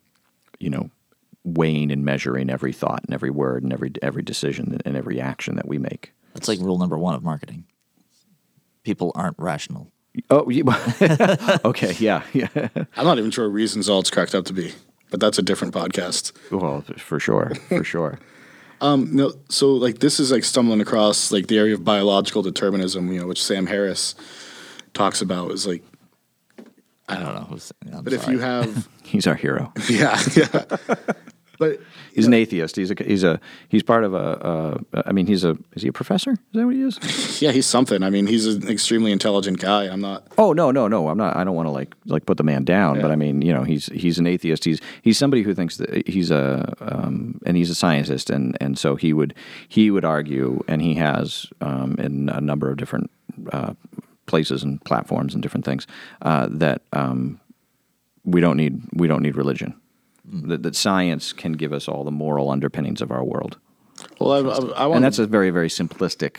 [0.60, 0.90] you know
[1.44, 5.56] weighing and measuring every thought and every word and every every decision and every action
[5.56, 6.14] that we make.
[6.34, 7.66] That's like rule number one of marketing.
[8.84, 9.92] People aren't rational.
[10.30, 10.64] Oh, you,
[11.66, 12.48] okay, yeah, yeah.
[12.98, 14.74] I'm not even sure reasons all it's cracked up to be,
[15.10, 16.32] but that's a different podcast.
[16.52, 18.20] Well, for sure, for sure.
[18.82, 23.14] Um, no, so like this is like stumbling across like the area of biological determinism,
[23.14, 24.14] you know, which Sam Harris
[24.94, 25.86] talks about is like,
[27.08, 27.58] I don't know.
[27.98, 29.72] I'm but if you have, He's our hero.
[29.90, 30.66] yeah, yeah,
[31.64, 31.80] but
[32.14, 32.76] He's an atheist.
[32.76, 34.18] He's a he's a he's part of a.
[34.18, 36.32] Uh, I mean, he's a is he a professor?
[36.32, 37.42] Is that what he is?
[37.42, 38.04] yeah, he's something.
[38.04, 39.86] I mean, he's an extremely intelligent guy.
[39.86, 40.28] I'm not.
[40.38, 41.08] Oh no, no, no.
[41.08, 41.36] I'm not.
[41.36, 43.02] I don't want to like like put the man down.
[43.02, 44.64] But I mean, you know, he's he's an atheist.
[44.64, 48.78] He's he's somebody who thinks that he's a um, and he's a scientist, and and
[48.78, 49.34] so he would
[49.68, 53.10] he would argue, and he has um, in a number of different
[53.52, 53.74] uh,
[54.28, 55.88] places and platforms and different things
[56.22, 57.40] uh, that um,
[58.24, 59.74] we don't need we don't need religion.
[60.34, 63.60] That, that science can give us all the moral underpinnings of our world,
[64.20, 66.38] Well, I, I, I want and that's a very very simplistic.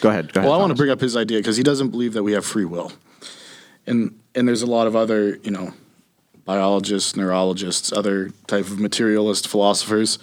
[0.00, 0.32] Go ahead.
[0.32, 0.48] Go ahead.
[0.48, 2.44] Well, I want to bring up his idea because he doesn't believe that we have
[2.44, 2.92] free will,
[3.86, 5.72] and and there's a lot of other you know
[6.44, 10.18] biologists, neurologists, other type of materialist philosophers.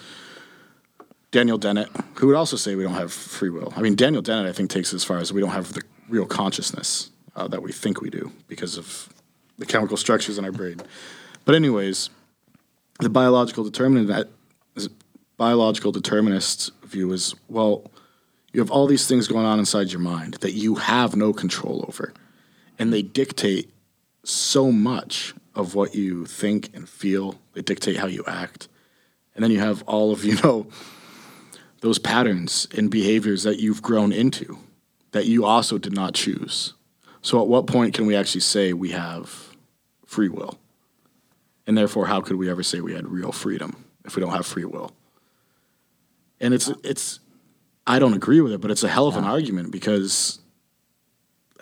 [1.31, 3.73] Daniel Dennett, who would also say we don't have free will.
[3.75, 5.81] I mean, Daniel Dennett, I think, takes it as far as we don't have the
[6.07, 9.09] real consciousness uh, that we think we do because of
[9.57, 10.79] the chemical structures in our brain.
[11.45, 12.11] But anyways,
[13.03, 14.29] the biological determinant
[15.37, 17.91] biological determinist view is well,
[18.51, 21.83] you have all these things going on inside your mind that you have no control
[21.87, 22.13] over,
[22.77, 23.69] and they dictate
[24.23, 27.35] so much of what you think and feel.
[27.53, 28.67] They dictate how you act,
[29.35, 30.67] and then you have all of you know
[31.81, 34.57] those patterns and behaviors that you've grown into
[35.11, 36.73] that you also did not choose.
[37.21, 39.55] So, at what point can we actually say we have
[40.05, 40.57] free will?
[41.65, 44.45] And therefore, how could we ever say we had real freedom if we don't have
[44.45, 44.91] free will?
[46.39, 47.19] And it's it's
[47.87, 50.39] I don't agree with it, but it's a hell of an argument because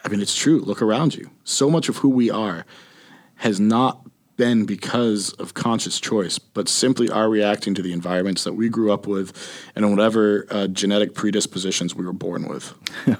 [0.04, 0.60] I mean it's true.
[0.60, 1.30] Look around you.
[1.44, 2.66] So much of who we are
[3.36, 4.06] has not
[4.42, 8.92] been because of conscious choice, but simply are reacting to the environments that we grew
[8.92, 9.32] up with
[9.76, 12.70] and whatever uh, genetic predispositions we were born with.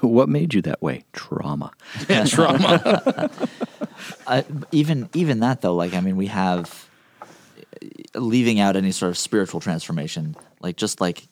[0.02, 1.04] what made you that way?
[1.12, 1.70] Trauma.
[2.08, 3.30] Yeah, Trauma.
[4.26, 6.88] I, even even that though, like I mean, we have
[8.16, 11.28] leaving out any sort of spiritual transformation, like just like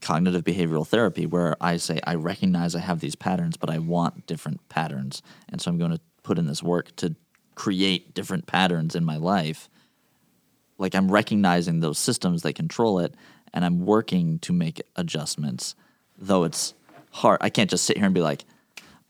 [0.00, 4.26] cognitive behavioral therapy, where I say I recognize I have these patterns, but I want
[4.26, 7.14] different patterns, and so I'm going to put in this work to
[7.54, 9.68] create different patterns in my life.
[10.78, 13.14] Like I'm recognizing those systems that control it,
[13.52, 15.74] and I'm working to make adjustments,
[16.18, 16.74] though it's
[17.10, 17.38] hard.
[17.40, 18.44] I can't just sit here and be like,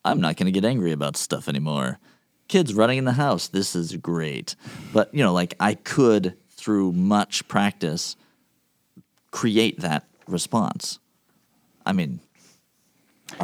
[0.04, 1.98] I'm not going to get angry about stuff anymore.
[2.48, 4.54] Kids running in the house, this is great.
[4.92, 8.16] But, you know, like I could, through much practice,
[9.30, 10.98] create that response.
[11.86, 12.20] I mean,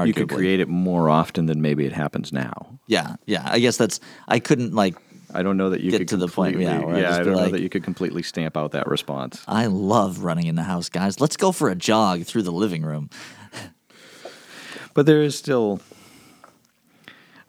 [0.05, 2.79] You could create it more often than maybe it happens now.
[2.87, 3.42] Yeah, yeah.
[3.44, 4.96] I guess that's, I couldn't like,
[5.33, 7.20] I don't know that you Get could to the point, yeah, where I yeah, just
[7.20, 9.42] I don't know that you could completely stamp out that response.
[9.46, 11.20] I love running in the house, guys.
[11.20, 13.11] Let's go for a jog through the living room.
[14.92, 15.81] But there is still,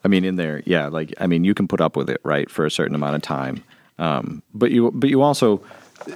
[0.03, 0.87] I mean, in there, yeah.
[0.87, 3.23] Like, I mean, you can put up with it, right, for a certain amount of
[3.23, 3.63] time.
[3.97, 5.63] Um, but you, but you also,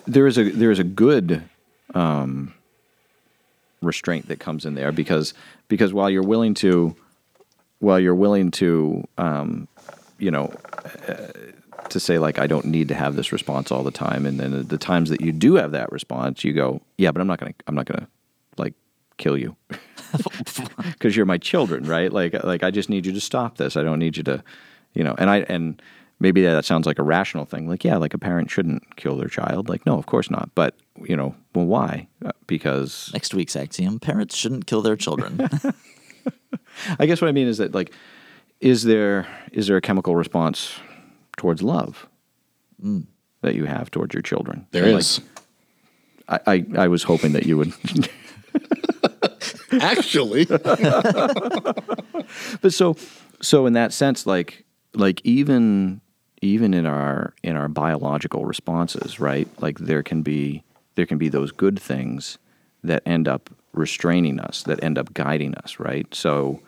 [0.06, 1.44] there is a there is a good
[1.94, 2.54] um,
[3.86, 5.34] restraint that comes in there because
[5.68, 6.96] because while you're willing to,
[7.80, 9.68] while you're willing to, um,
[10.18, 10.54] you know,
[11.08, 11.28] uh,
[11.90, 14.68] to say like I don't need to have this response all the time, and then
[14.68, 17.54] the times that you do have that response, you go, yeah, but I'm not gonna,
[17.68, 18.08] I'm not gonna
[18.58, 18.74] like
[19.18, 19.56] kill you
[20.92, 22.12] because you're my children, right?
[22.12, 23.78] Like, like I just need you to stop this.
[23.78, 24.44] I don't need you to,
[24.94, 25.16] you know.
[25.18, 25.82] And I and
[26.20, 27.68] maybe that sounds like a rational thing.
[27.68, 29.70] Like, yeah, like a parent shouldn't kill their child.
[29.70, 30.50] Like, no, of course not.
[30.56, 32.08] But you know, well, why?
[32.24, 35.40] Uh, Because Next week's axiom parents shouldn't kill their children.
[37.00, 37.92] I guess what I mean is that like,
[38.62, 40.80] is there is there a chemical response
[41.38, 42.08] towards love
[43.42, 44.68] that you have towards your children?
[44.72, 45.20] There And, is.
[46.28, 47.74] Like, I, I I was hoping that you would.
[49.82, 51.86] Actually, but
[52.70, 52.96] so
[53.42, 56.02] so in that sense like like even
[56.42, 60.64] even in our in our biological responses right like there can be
[60.96, 62.38] there can be those good things
[62.84, 66.62] that end up restraining us that end up guiding us right so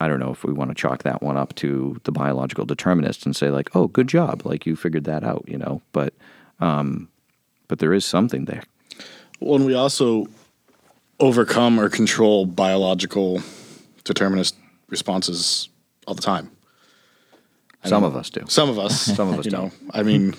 [0.00, 3.24] i don't know if we want to chalk that one up to the biological determinist
[3.24, 6.12] and say like oh good job like you figured that out you know but
[6.60, 7.08] um
[7.68, 8.62] but there is something there
[9.38, 10.26] when we also
[11.20, 13.40] overcome or control biological
[14.04, 14.56] determinist
[14.88, 15.68] responses
[16.06, 16.50] all the time.
[17.84, 19.70] some of us do Some of us, Some of us you know.
[19.70, 19.74] don't.
[19.92, 20.34] I mean,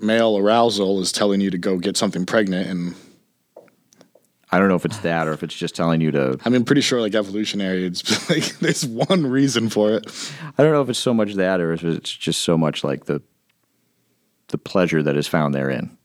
[0.00, 2.94] male arousal is telling you to go get something pregnant, and
[4.50, 6.64] i don't know if it's that or if it's just telling you to I mean,
[6.64, 10.32] pretty sure like evolutionary, it's like there's one reason for it.
[10.56, 13.06] I don't know if it's so much that or if it's just so much like
[13.06, 13.22] the
[14.48, 15.96] the pleasure that is found therein.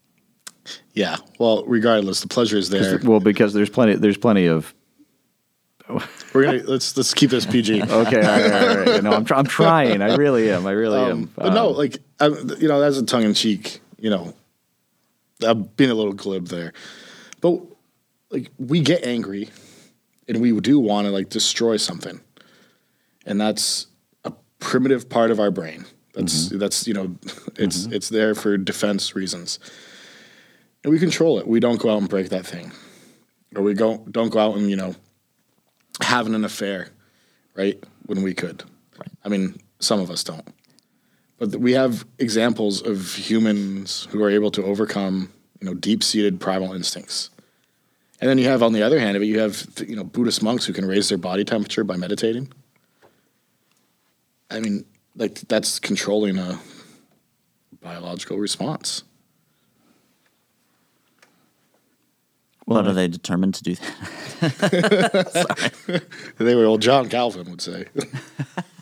[0.94, 1.18] Yeah.
[1.40, 3.00] Well, regardless, the pleasure is there.
[3.04, 4.74] Well, because there's plenty there's plenty of
[6.34, 7.84] We're gonna let's let's keep this PG.
[7.84, 8.88] okay, all right, all right.
[8.96, 10.02] You know, I'm tr- I'm trying.
[10.02, 10.66] I really am.
[10.66, 11.12] I really am.
[11.12, 13.82] Um, but no, like I, you know, that's a tongue in cheek.
[14.04, 14.34] You know,
[15.42, 16.74] I'm being a little glib there,
[17.39, 17.62] but
[18.30, 19.50] like we get angry,
[20.28, 22.20] and we do want to like destroy something,
[23.26, 23.88] and that's
[24.26, 25.86] a primitive part of our brain.
[26.16, 26.58] That's mm-hmm.
[26.58, 27.16] that's you know,
[27.56, 27.94] it's mm-hmm.
[27.94, 29.58] it's there for defense reasons,
[30.84, 31.48] and we control it.
[31.48, 32.74] We don't go out and break that thing,
[33.56, 34.96] or we go don't go out and you know,
[36.02, 36.89] having an affair,
[37.56, 37.82] right?
[38.08, 38.66] When we could.
[39.00, 39.08] right.
[39.24, 40.46] I mean, some of us don't.
[41.44, 45.30] But we have examples of humans who are able to overcome,
[45.60, 47.32] you know, deep-seated primal instincts.
[48.22, 50.42] And then you have, on the other hand of it, you have, you know, Buddhist
[50.42, 52.54] monks who can raise their body temperature by meditating.
[54.50, 54.86] I mean,
[55.18, 56.62] like that's controlling a
[57.82, 59.04] biological response.
[62.66, 64.02] but are they determined to do that?
[66.38, 67.88] They were old John Calvin would say.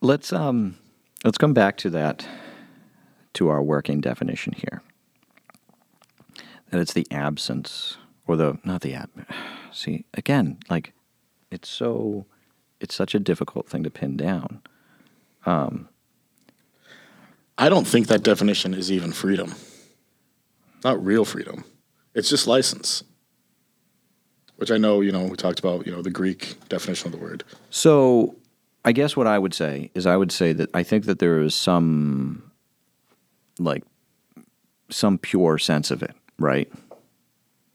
[0.00, 0.76] Let's um
[1.24, 2.26] let's come back to that
[3.34, 4.82] to our working definition here.
[6.70, 9.10] That it's the absence or the not the ab
[9.72, 10.92] see again, like
[11.50, 12.26] it's so
[12.80, 14.62] it's such a difficult thing to pin down.
[15.46, 15.88] Um,
[17.58, 19.54] I don't think that definition is even freedom.
[20.82, 21.64] Not real freedom.
[22.14, 23.04] It's just license.
[24.56, 27.18] Which I know, you know, we talked about, you know, the Greek definition of the
[27.18, 27.44] word.
[27.70, 28.36] So,
[28.84, 31.40] I guess what I would say is I would say that I think that there
[31.40, 32.50] is some,
[33.58, 33.84] like,
[34.88, 36.70] some pure sense of it, right?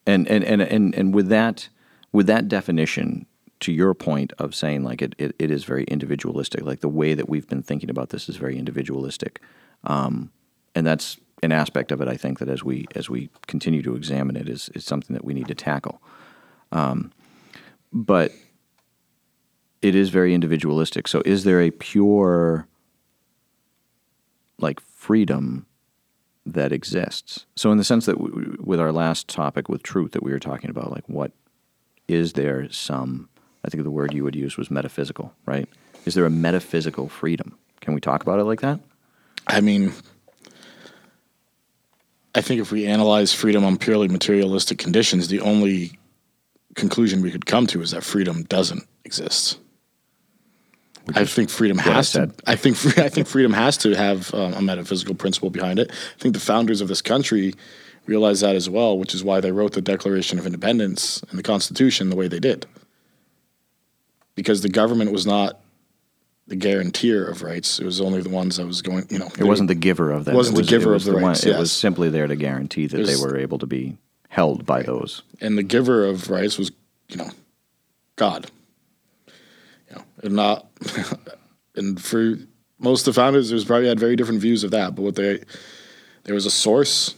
[0.08, 1.70] And and and and, and with that
[2.12, 3.26] with that definition,
[3.62, 7.14] to your point of saying like it, it, it is very individualistic, like the way
[7.14, 9.42] that we've been thinking about this is very individualistic,
[9.86, 10.32] um,
[10.76, 12.08] and that's an aspect of it.
[12.08, 15.26] I think that as we as we continue to examine it is is something that
[15.26, 16.02] we need to tackle.
[16.72, 17.12] Um,
[17.92, 18.32] but
[19.86, 21.08] it is very individualistic.
[21.08, 22.68] So, is there a pure,
[24.58, 25.68] like, freedom
[26.44, 27.46] that exists?
[27.56, 30.40] So, in the sense that w- with our last topic with truth that we were
[30.40, 31.34] talking about, like, what
[32.08, 33.30] is there some,
[33.64, 35.70] I think the word you would use was metaphysical, right?
[36.06, 37.56] Is there a metaphysical freedom?
[37.82, 38.80] Can we talk about it like that?
[39.46, 39.94] I mean,
[42.34, 46.00] I think if we analyze freedom on purely materialistic conditions, the only
[46.74, 49.60] conclusion we could come to is that freedom doesn't exist.
[51.14, 52.32] I think freedom has to.
[52.48, 55.92] I think I think freedom has to have um, a metaphysical principle behind it.
[55.92, 57.54] I think the founders of this country
[58.08, 61.44] realized that as well, which is why they wrote the Declaration of Independence and the
[61.44, 62.66] Constitution the way they did.
[64.36, 65.60] Because the government was not
[66.48, 69.06] the guarantor of rights; it was only the ones that was going.
[69.10, 70.36] You know, It wasn't the giver of them.
[70.36, 72.36] Wasn't it the was, giver was of the one- rights, It was simply there to
[72.36, 73.98] guarantee that they were able to be
[74.30, 75.22] held by those.
[75.40, 76.72] and the giver of rights was,
[77.08, 77.30] you know,
[78.18, 78.52] God.
[80.26, 80.66] And not,
[81.76, 82.36] and for
[82.80, 84.96] most of the founders, there's probably had very different views of that.
[84.96, 85.44] But what they,
[86.24, 87.14] there was a source,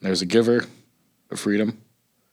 [0.00, 0.64] there's a giver
[1.30, 1.82] of freedom,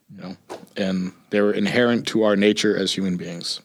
[0.10, 0.38] you know,
[0.78, 3.60] and they were inherent to our nature as human beings.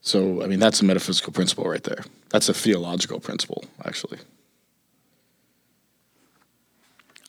[0.00, 2.04] So, I mean, that's a metaphysical principle right there.
[2.30, 4.18] That's a theological principle, actually.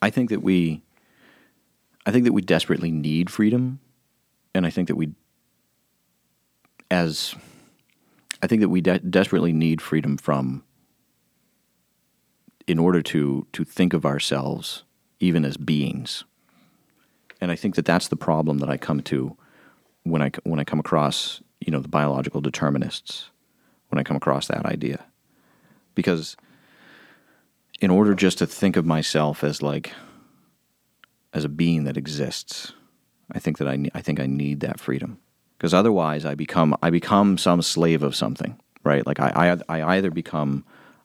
[0.02, 0.82] I think that we
[2.04, 3.80] I think that we desperately need freedom
[4.58, 5.12] and I think that we
[6.90, 7.34] as
[8.42, 10.64] I think that we de- desperately need freedom from
[12.66, 14.82] in order to to think of ourselves
[15.20, 16.24] even as beings.
[17.40, 19.36] And I think that that's the problem that I come to
[20.02, 23.30] when I when I come across, you know, the biological determinists,
[23.90, 25.04] when I come across that idea.
[25.94, 26.36] Because
[27.80, 29.92] in order just to think of myself as like
[31.32, 32.72] as a being that exists,
[33.32, 35.18] I think that I I think I need that freedom
[35.56, 39.06] because otherwise I become I become some slave of something, right?
[39.06, 40.64] Like I, I I either become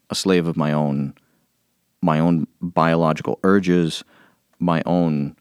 [0.09, 1.15] a slave of my own
[2.01, 4.03] my own biological urges,
[4.59, 5.35] my own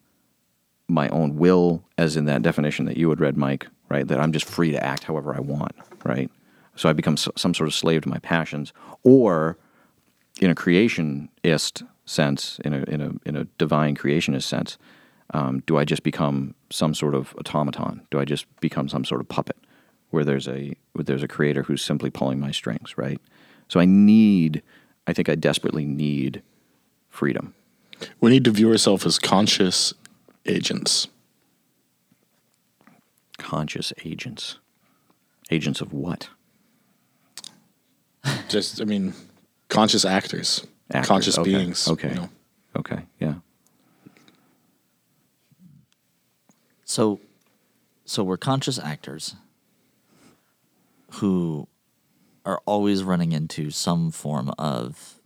[0.88, 4.06] my own will, as in that definition that you had read, Mike, right?
[4.06, 5.72] That I'm just free to act however I want,
[6.04, 6.30] right?
[6.74, 9.58] So I become some sort of slave to my passions, or
[10.40, 14.78] in a creationist sense, in a in a in a divine creationist sense,
[15.32, 18.02] um, do I just become some sort of automaton?
[18.10, 19.56] Do I just become some sort of puppet
[20.10, 23.20] where there's a where there's a creator who's simply pulling my strings, right?
[23.68, 24.62] So I need,
[25.06, 26.42] I think I desperately need
[27.08, 27.54] freedom.
[28.20, 29.94] We need to view ourselves as conscious
[30.44, 31.08] agents.
[33.38, 34.58] Conscious agents,
[35.50, 36.28] agents of what?
[38.48, 39.14] Just, I mean,
[39.68, 41.88] conscious actors, Actors, conscious okay, beings.
[41.88, 42.10] okay.
[42.10, 42.28] you know.
[42.76, 43.34] Okay, yeah.
[46.92, 47.20] So,
[48.04, 49.34] so we're conscious actors
[51.12, 51.66] who
[52.44, 55.18] are always running into some form of.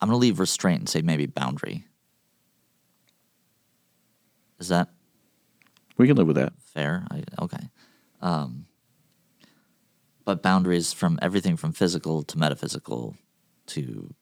[0.00, 1.84] I'm going to leave restraint and say maybe boundary.
[4.58, 4.88] Is that
[5.98, 6.54] We can live with that.
[6.58, 7.06] fair?
[7.10, 7.68] I, okay.
[8.22, 8.64] Um,
[10.24, 13.16] but boundaries from everything from physical to metaphysical
[13.66, 14.14] to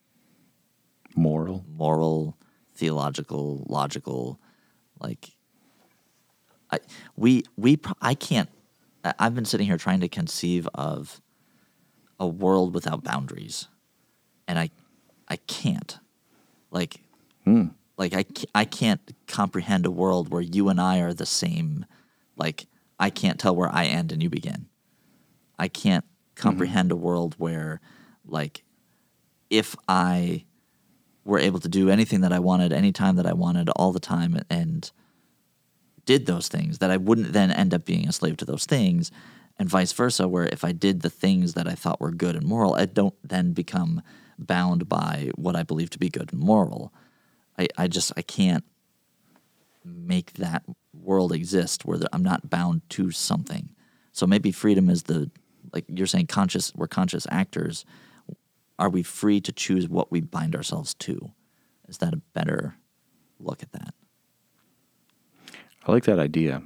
[1.15, 1.65] Moral.
[1.71, 2.37] moral,
[2.75, 4.41] theological, logical,
[4.99, 5.38] like
[6.71, 6.79] I,
[7.17, 8.49] we we I can't.
[9.19, 11.21] I've been sitting here trying to conceive of
[12.21, 13.69] a world without boundaries,
[14.47, 14.71] and I
[15.29, 15.99] I can't.
[16.71, 17.01] Like
[17.45, 17.69] hmm.
[17.97, 21.87] like I I can't comprehend a world where you and I are the same.
[22.37, 22.67] Like
[22.99, 24.67] I can't tell where I end and you begin.
[25.59, 26.43] I can't mm-hmm.
[26.43, 27.81] comprehend a world where
[28.27, 28.65] like
[29.51, 30.45] if I
[31.25, 34.41] were able to do anything that I wanted anytime that I wanted all the time
[34.49, 34.91] and
[36.09, 39.13] did those things that I wouldn't then end up being a slave to those things
[39.59, 42.47] and vice versa where if I did the things that I thought were good and
[42.47, 44.01] moral I don't then become
[44.39, 46.95] bound by what I believe to be good and moral.
[47.59, 48.65] I, I just I can't
[49.85, 50.63] make that
[50.95, 53.69] world exist where I'm not bound to something.
[54.13, 55.31] So maybe freedom is the
[55.75, 57.85] like you're saying conscious we're conscious actors.
[58.79, 61.33] Are we free to choose what we bind ourselves to?
[61.87, 62.77] Is that a better
[63.39, 63.93] look at that
[65.89, 66.63] I like that idea.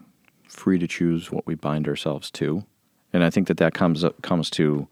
[0.48, 2.64] Free to choose what we bind ourselves to,
[3.12, 4.88] and I think that that comes up, comes to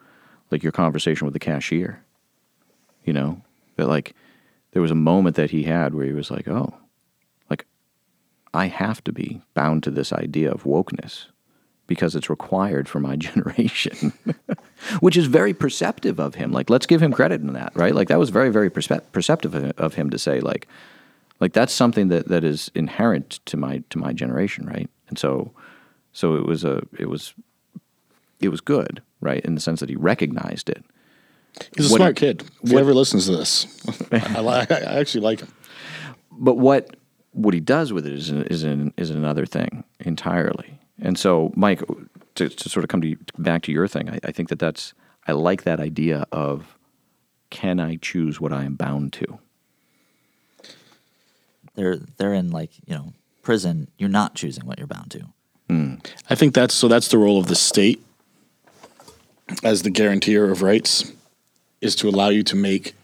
[0.51, 2.03] like your conversation with the cashier.
[3.05, 3.43] You know
[3.76, 4.14] that like
[4.70, 6.72] there was a moment that he had where he was like, "Oh,
[7.51, 7.66] like
[8.55, 11.26] I have to be bound to this idea of wokeness
[11.89, 14.12] because it's required for my generation."
[15.01, 16.53] Which is very perceptive of him.
[16.53, 17.95] Like, let's give him credit in that, right?
[17.95, 20.66] Like, that was very, very percep- perceptive of him to say, like,
[21.41, 24.88] like that's something that, that is inherent to my to my generation, right?
[25.09, 25.53] And so
[26.12, 27.34] so it was a it was
[28.41, 30.84] it was good, right, in the sense that he recognized it.
[31.76, 32.45] He's a What- smart kid.
[32.62, 33.66] If he ever listens to this,
[34.12, 35.53] I, li- I actually like him.
[36.32, 36.97] But what
[37.32, 40.78] what he does with it is is an, is another thing entirely.
[41.03, 41.82] And so, Mike,
[42.34, 44.59] to, to sort of come to you, back to your thing, I, I think that
[44.59, 44.93] that's
[45.26, 46.76] I like that idea of
[47.51, 49.38] can I choose what I am bound to?
[51.75, 53.12] They're they're in like you know
[53.43, 55.27] prison you're not choosing what you're bound to
[56.29, 56.89] I think that's so.
[56.89, 58.03] That's the role of the state
[59.62, 61.12] as the guarantor of rights
[61.81, 62.95] is to allow you to make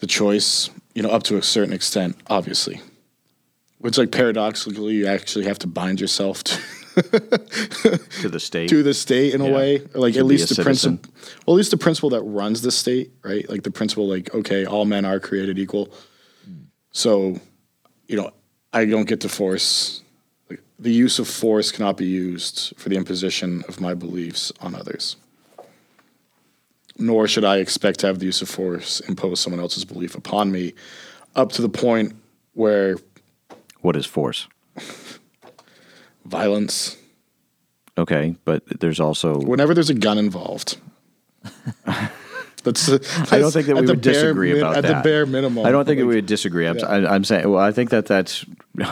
[0.00, 0.70] the choice.
[0.94, 2.80] You know, up to a certain extent, obviously.
[3.78, 6.56] Which, like paradoxically, you actually have to bind yourself to,
[8.22, 8.68] To the state.
[8.70, 10.98] to the state in a way, or like To at least the citizen.
[10.98, 11.14] principle.
[11.46, 13.48] Well, at least the principle that runs the state, right?
[13.48, 15.88] Like the principle, like okay, all men are created equal.
[16.92, 17.38] So,
[18.06, 18.32] you know,
[18.72, 20.02] I don't get to force.
[20.48, 24.74] Like, the use of force cannot be used for the imposition of my beliefs on
[24.74, 25.16] others.
[26.98, 30.52] Nor should I expect to have the use of force impose someone else's belief upon
[30.52, 30.74] me,
[31.34, 32.14] up to the point
[32.54, 32.96] where
[33.80, 34.48] what is force?
[36.24, 36.96] violence.
[37.96, 40.78] Okay, but there's also Whenever there's a gun involved.
[42.60, 42.88] That's,
[43.32, 44.90] I don't think that we would disagree min- about at that.
[44.90, 45.64] At the bare minimum.
[45.64, 46.66] I don't think like, we would disagree.
[46.66, 48.44] I'm, I, I'm saying, well, I think that that's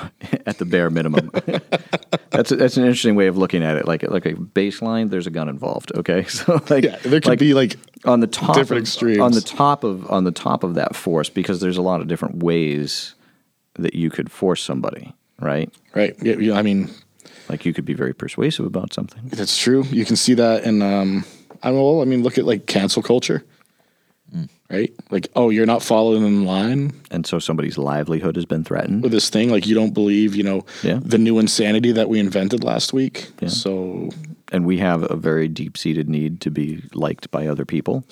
[0.47, 1.31] at the bare minimum.
[2.31, 3.87] that's that's an interesting way of looking at it.
[3.87, 5.93] Like like a baseline, there's a gun involved.
[5.97, 9.21] Okay, so like Yeah, there could like, be like on the top different of, extremes.
[9.21, 12.09] on the top of on the top of that force because there's a lot of
[12.09, 13.15] different ways
[13.75, 15.73] that you could force somebody, right?
[15.95, 16.17] right.
[16.21, 16.91] Yeah, yeah, I mean,
[17.49, 19.29] Like you could be very persuasive about something.
[19.29, 19.85] That's true.
[19.91, 21.25] You can see that in um
[21.63, 23.45] I don't know, I mean look at like cancel culture.
[24.71, 24.93] Right?
[25.11, 29.03] Like, oh, you're not following in line And so somebody's livelihood has been threatened.
[29.03, 29.49] with this thing.
[29.51, 31.01] Like you don't believe, you know, Yeah.
[31.03, 33.31] the new insanity that we invented last week.
[33.41, 33.49] Yeah.
[33.49, 34.11] So
[34.53, 38.05] And we have a very deep seated need to be liked by other people.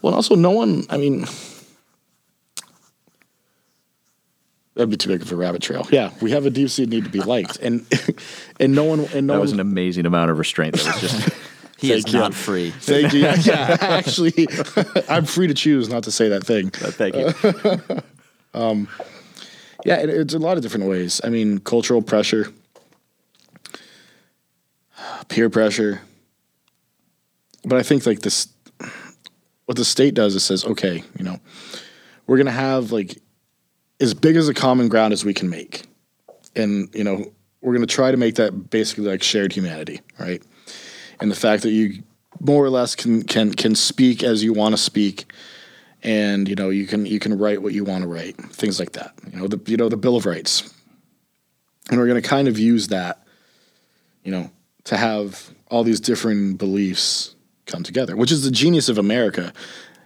[0.00, 1.26] well and also no one I mean
[4.74, 5.86] That'd be too big of a rabbit trail.
[5.90, 7.84] Yeah, we have a deep seated need to be liked, and
[8.60, 10.76] and no one and no That was an amazing amount of restraint.
[10.76, 11.28] That was just
[11.80, 12.18] he is Thank you.
[12.20, 13.20] not free Thank you.
[13.42, 14.48] Yeah, actually,
[15.08, 16.68] I'm free to choose not to say that thing.
[16.82, 18.02] Uh, thank you.
[18.52, 18.88] Um,
[19.84, 21.20] yeah, it, it's a lot of different ways.
[21.24, 22.52] I mean, cultural pressure,
[25.28, 26.02] peer pressure.
[27.64, 28.48] But I think like this,
[29.66, 31.38] what the state does is says, okay, you know,
[32.26, 33.18] we're gonna have like
[34.00, 35.84] as big as a common ground as we can make,
[36.56, 40.42] and you know, we're gonna try to make that basically like shared humanity, right?
[41.20, 42.02] And the fact that you
[42.40, 45.30] more or less can can can speak as you want to speak
[46.02, 48.92] and you know you can you can write what you want to write things like
[48.92, 50.74] that you know the you know the bill of rights.
[51.90, 53.22] And we're going to kind of use that
[54.24, 54.50] you know
[54.84, 57.34] to have all these different beliefs
[57.66, 59.52] come together which is the genius of america.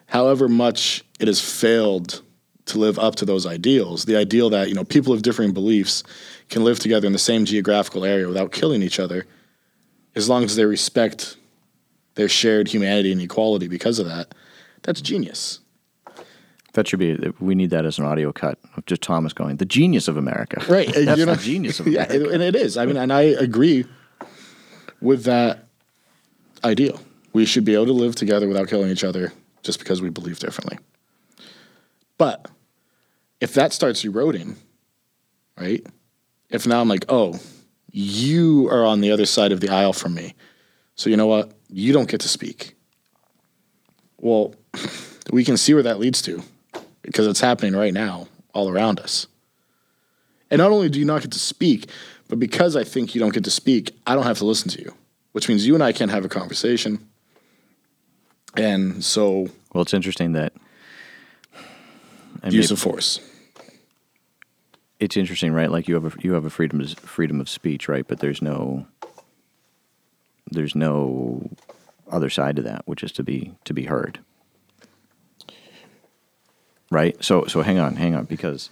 [0.06, 2.22] However much it has failed
[2.66, 6.02] to live up to those ideals the ideal that you know people of differing beliefs
[6.48, 9.26] can live together in the same geographical area without killing each other
[10.14, 11.36] as long as they respect
[12.14, 14.34] their shared humanity and equality because of that
[14.82, 15.60] that's genius
[16.74, 17.16] That should be.
[17.38, 20.60] We need that as an audio cut of just Thomas going, "The genius of America."
[20.68, 20.88] Right.
[20.92, 22.24] That's you know, the genius of yeah, America.
[22.24, 22.76] and, and it is.
[22.76, 23.86] I mean, and I agree
[25.00, 25.66] with that
[26.64, 26.98] ideal.
[27.32, 30.40] We should be able to live together without killing each other just because we believe
[30.40, 30.78] differently.
[32.18, 32.50] But
[33.40, 34.56] if that starts eroding,
[35.56, 35.86] right?
[36.50, 37.38] If now I'm like, oh,
[37.96, 40.34] you are on the other side of the aisle from me.
[40.96, 41.52] So you know what?
[41.68, 42.74] You don't get to speak.
[44.20, 44.52] Well,
[45.32, 46.42] we can see where that leads to
[47.02, 49.28] because it's happening right now all around us.
[50.50, 51.88] And not only do you not get to speak,
[52.28, 54.82] but because I think you don't get to speak, I don't have to listen to
[54.82, 54.92] you,
[55.30, 57.08] which means you and I can't have a conversation.
[58.56, 60.52] And so, Well, it's interesting that.
[62.50, 63.20] use of force.
[65.04, 65.70] It's interesting, right?
[65.70, 68.08] Like you have a you have a freedom freedom of speech, right?
[68.08, 68.86] But there's no
[70.50, 71.50] there's no
[72.10, 74.20] other side to that, which is to be to be heard,
[76.90, 77.22] right?
[77.22, 78.70] So so hang on, hang on, because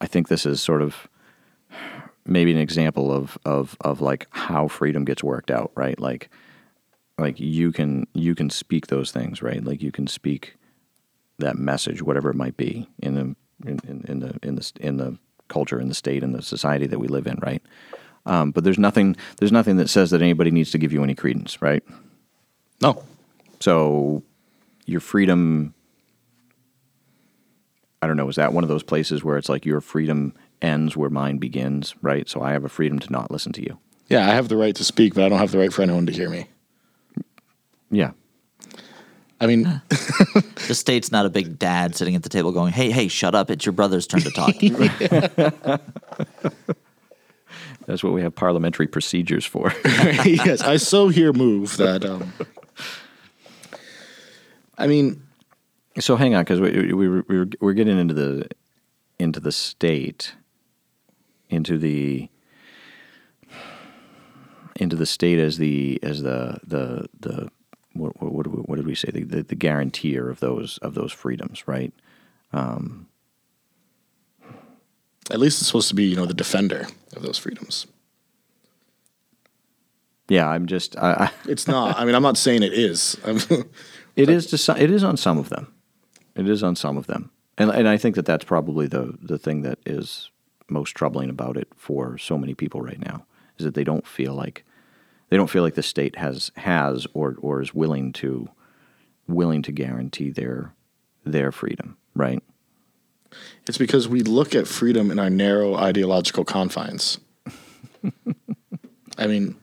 [0.00, 1.08] I think this is sort of
[2.24, 5.98] maybe an example of of of like how freedom gets worked out, right?
[5.98, 6.30] Like
[7.18, 9.64] like you can you can speak those things, right?
[9.64, 10.54] Like you can speak
[11.38, 13.34] that message, whatever it might be, in the
[13.68, 15.18] in, in, in the in the in the
[15.52, 17.62] culture, in the state, and the society that we live in, right?
[18.26, 21.14] Um, but there's nothing there's nothing that says that anybody needs to give you any
[21.14, 21.82] credence, right?
[22.80, 23.02] No.
[23.60, 24.22] So
[24.86, 25.74] your freedom,
[28.00, 30.96] I don't know, is that one of those places where it's like your freedom ends
[30.96, 32.28] where mine begins, right?
[32.28, 33.78] So I have a freedom to not listen to you.
[34.08, 36.06] Yeah, I have the right to speak, but I don't have the right for anyone
[36.06, 36.48] to hear me.
[37.90, 38.12] Yeah,
[39.42, 39.64] I mean,
[40.68, 43.50] The state's not a big dad sitting at the table going, "Hey, hey, shut up!
[43.50, 44.54] It's your brother's turn to talk."
[47.86, 49.72] that's what we have parliamentary procedures for.
[49.84, 52.04] yes, I so here move that.
[52.04, 52.32] Um,
[54.78, 55.20] I mean,
[55.98, 58.48] So hang on, because we, we, we, we're, we're getting into the
[59.18, 60.34] into the state,
[61.50, 62.28] into the
[64.76, 67.50] into the state as the as the the the
[67.94, 70.78] what what, what, did we- what did we say the, the the guarantor of those
[70.78, 71.92] of those freedoms, right?
[72.52, 73.08] Um,
[75.30, 76.86] at least it's supposed to be, you know, the defender
[77.16, 77.86] of those freedoms.
[80.28, 81.98] Yeah, I'm just I, I, It's not.
[81.98, 83.16] I mean, I'm not saying it is.
[84.16, 85.72] it is to some, it is on some of them,
[86.34, 89.38] it is on some of them, and and I think that that's probably the the
[89.38, 90.30] thing that is
[90.68, 93.26] most troubling about it for so many people right now
[93.58, 94.64] is that they don't feel like
[95.32, 98.50] they don't feel like the state has has or or is willing to
[99.26, 100.74] willing to guarantee their
[101.24, 102.42] their freedom, right?
[103.66, 107.18] it's because we look at freedom in our narrow ideological confines.
[109.16, 109.56] I mean,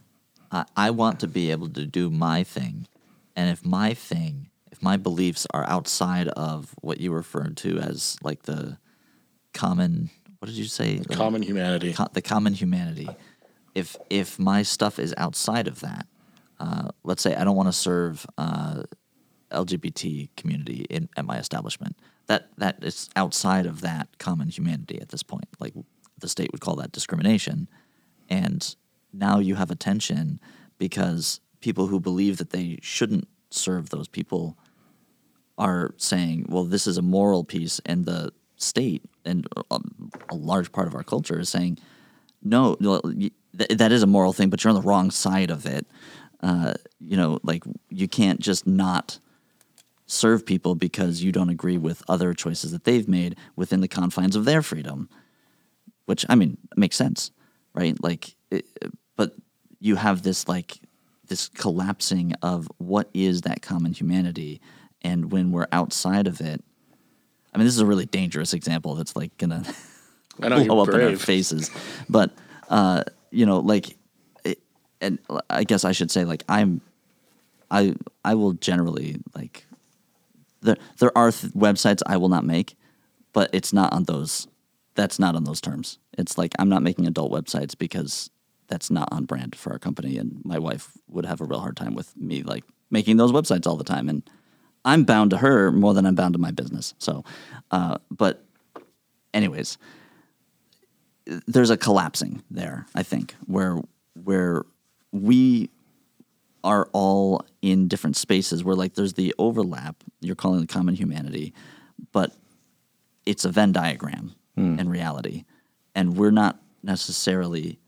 [0.52, 2.88] I, I want to be able to do my thing,
[3.36, 8.18] and if my thing, if my beliefs are outside of what you referred to as
[8.24, 8.80] like the
[9.54, 10.10] common,
[10.40, 10.98] what did you say?
[10.98, 11.94] The- common humanity.
[11.94, 13.08] co- the common humanity.
[13.80, 16.06] If if my stuff is outside of that,
[16.60, 18.84] uh, let's say I don't want to serve uh,
[19.52, 21.96] LGBT community in, at my establishment.
[22.28, 25.48] That that is outside of that common humanity at this point.
[25.60, 25.74] Like
[26.18, 27.70] the state would call that discrimination,
[28.30, 28.76] and
[29.14, 30.40] now you have a tension
[30.78, 34.58] because people who believe that they shouldn't serve those people
[35.58, 39.80] are saying, well, this is a moral piece, and the state and a,
[40.30, 41.78] a large part of our culture is saying,
[42.42, 42.76] no,
[43.54, 45.86] that is a moral thing, but you're on the wrong side of it.
[46.42, 49.20] Uh, you know, like you can't just not
[50.06, 54.36] serve people because you don't agree with other choices that they've made within the confines
[54.36, 55.10] of their freedom.
[56.06, 57.32] Which I mean makes sense,
[57.74, 58.02] right?
[58.02, 58.66] Like, it,
[59.16, 59.36] but
[59.80, 60.80] you have this like
[61.28, 64.62] this collapsing of what is that common humanity,
[65.04, 66.64] and when we're outside of it,
[67.54, 69.64] I mean, this is a really dangerous example that's like gonna
[70.42, 71.72] I know blow up in our faces.
[72.10, 72.32] But
[72.70, 73.98] uh, you know, like,
[74.44, 74.60] it,
[75.02, 75.20] and
[75.50, 76.82] I guess I should say, like, I'm,
[77.72, 79.66] I, I will generally like,
[80.62, 82.76] there, there are th- websites I will not make,
[83.34, 84.48] but it's not on those.
[84.96, 86.00] That's not on those terms.
[86.18, 88.30] It's like I'm not making adult websites because
[88.68, 91.78] that's not on brand for our company, and my wife would have a real hard
[91.78, 94.30] time with me like making those websites all the time, and
[94.84, 96.94] I'm bound to her more than I'm bound to my business.
[96.98, 97.24] So,
[97.72, 98.44] uh, but
[99.34, 99.78] anyways,
[101.26, 103.82] there's a collapsing there, I think, where
[104.24, 104.64] where
[105.12, 105.70] we
[106.64, 111.54] are all in different spaces where like there's the overlap you're calling the common humanity,
[112.12, 112.34] but
[113.26, 114.78] it's a Venn diagram hmm.
[114.80, 115.46] in reality.
[115.96, 117.80] And we're not necessarily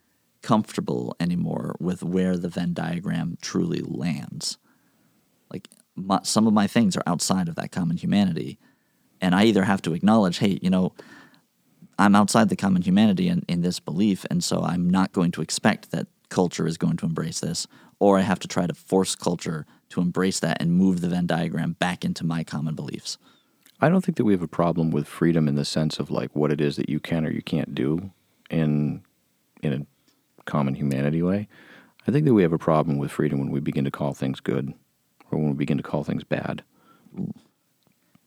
[0.41, 4.57] comfortable anymore with where the Venn diagram truly lands.
[5.51, 8.57] Like my, some of my things are outside of that common humanity,
[9.19, 10.93] and I either have to acknowledge, hey, you know,
[12.01, 15.41] I'm outside the common humanity in, in this belief, and so I'm not going to
[15.43, 17.67] expect that culture is going to embrace this,
[17.99, 21.27] or I have to try to force culture to embrace that and move the Venn
[21.27, 23.19] diagram back into my common beliefs.
[23.79, 26.35] I don't think that we have a problem with freedom in the sense of like
[26.35, 28.09] what it is that you can or you can't do
[28.49, 29.03] in
[29.61, 31.47] in a common humanity way.
[32.07, 34.39] I think that we have a problem with freedom when we begin to call things
[34.39, 34.73] good
[35.29, 36.63] or when we begin to call things bad.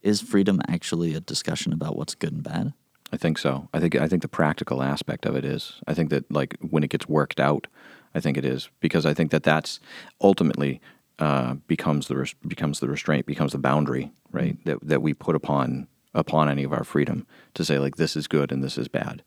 [0.01, 2.72] Is freedom actually a discussion about what's good and bad?
[3.15, 3.69] I think so.
[3.73, 5.81] I think I think the practical aspect of it is.
[5.87, 7.69] I think that like when it gets worked out,
[8.12, 9.79] I think it is because I think that that's
[10.21, 10.81] ultimately
[11.21, 14.57] uh, becomes the res- becomes the restraint, becomes the boundary, right?
[14.65, 18.27] That that we put upon upon any of our freedom to say like this is
[18.27, 19.23] good and this is bad.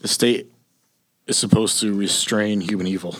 [0.00, 0.52] The state
[1.26, 3.16] is supposed to restrain human evil.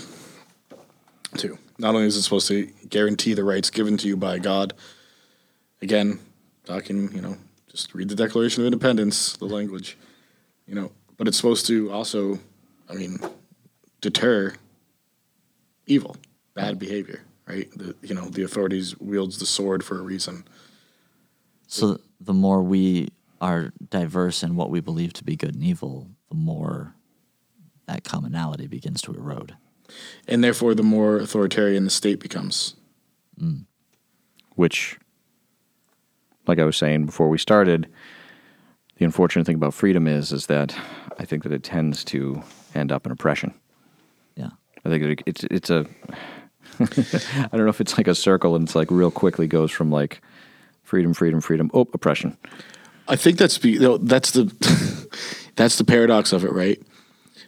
[1.38, 1.56] Too.
[1.78, 4.74] Not only is it supposed to guarantee the rights given to you by God.
[5.80, 6.18] Again,
[6.66, 7.38] talking, you know,
[7.78, 9.96] just read the Declaration of Independence, the language,
[10.66, 12.40] you know, but it's supposed to also,
[12.90, 13.20] I mean,
[14.00, 14.54] deter
[15.86, 16.16] evil,
[16.54, 17.70] bad behavior, right?
[17.76, 20.44] The, you know, the authorities wields the sword for a reason.
[21.68, 23.10] So the more we
[23.40, 26.94] are diverse in what we believe to be good and evil, the more
[27.86, 29.54] that commonality begins to erode.
[30.26, 32.74] And therefore, the more authoritarian the state becomes.
[33.40, 33.66] Mm.
[34.56, 34.98] which,
[36.48, 37.88] like I was saying before we started,
[38.96, 40.74] the unfortunate thing about freedom is is that
[41.18, 42.42] I think that it tends to
[42.74, 43.54] end up in oppression.
[44.34, 44.50] Yeah.
[44.84, 45.86] I think it, it's it's a
[46.80, 49.90] I don't know if it's like a circle and it's like real quickly goes from
[49.90, 50.20] like
[50.82, 52.36] freedom, freedom, freedom, oh oppression.
[53.06, 54.44] I think that's be, you know, that's the
[55.56, 56.80] that's the paradox of it, right?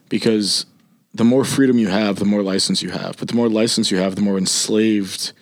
[0.09, 0.67] Because
[1.15, 3.17] the more freedom you have, the more license you have.
[3.19, 5.33] But the more license you have, the more enslaved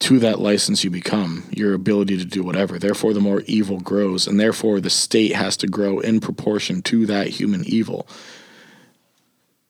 [0.00, 2.78] to that license you become, your ability to do whatever.
[2.78, 7.06] Therefore, the more evil grows, and therefore the state has to grow in proportion to
[7.06, 8.06] that human evil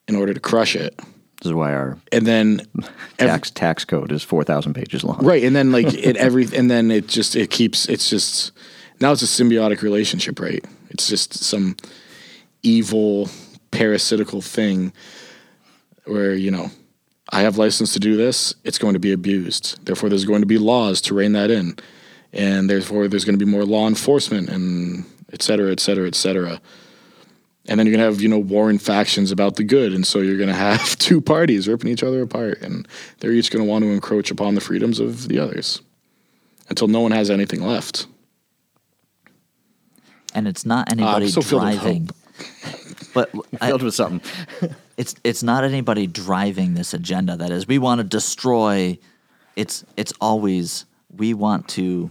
[0.09, 0.97] in order to crush it.
[0.97, 2.61] This is why our And then
[3.19, 5.19] tax tax code is four thousand pages long.
[5.25, 8.53] right and then like it every and then it just it keeps it's just
[9.01, 11.77] now it's a symbiotic relationship right it's just some
[12.63, 13.29] evil
[13.73, 14.93] parasitical thing
[16.07, 16.71] where you know
[17.31, 18.55] i have license to do this.
[18.65, 19.85] It's going to be abused.
[19.85, 21.77] Therefore there's going to be laws to rein that in.
[22.33, 26.15] And therefore there's going to be more law enforcement and et cetera et cetera et
[26.15, 26.61] cetera.
[27.67, 30.37] And then you're gonna have you know warring factions about the good, and so you're
[30.37, 32.87] gonna have two parties ripping each other apart, and
[33.21, 35.81] they're each gonna want to encroach upon the freedoms of the others
[36.69, 38.07] until no one has anything left.
[40.35, 42.11] And it's not anybody so filled with driving.
[43.15, 44.21] But I, Filled with something.
[44.97, 48.99] it's it's not anybody driving this agenda that is we want to destroy
[49.57, 50.85] it's it's always
[51.17, 52.11] we want to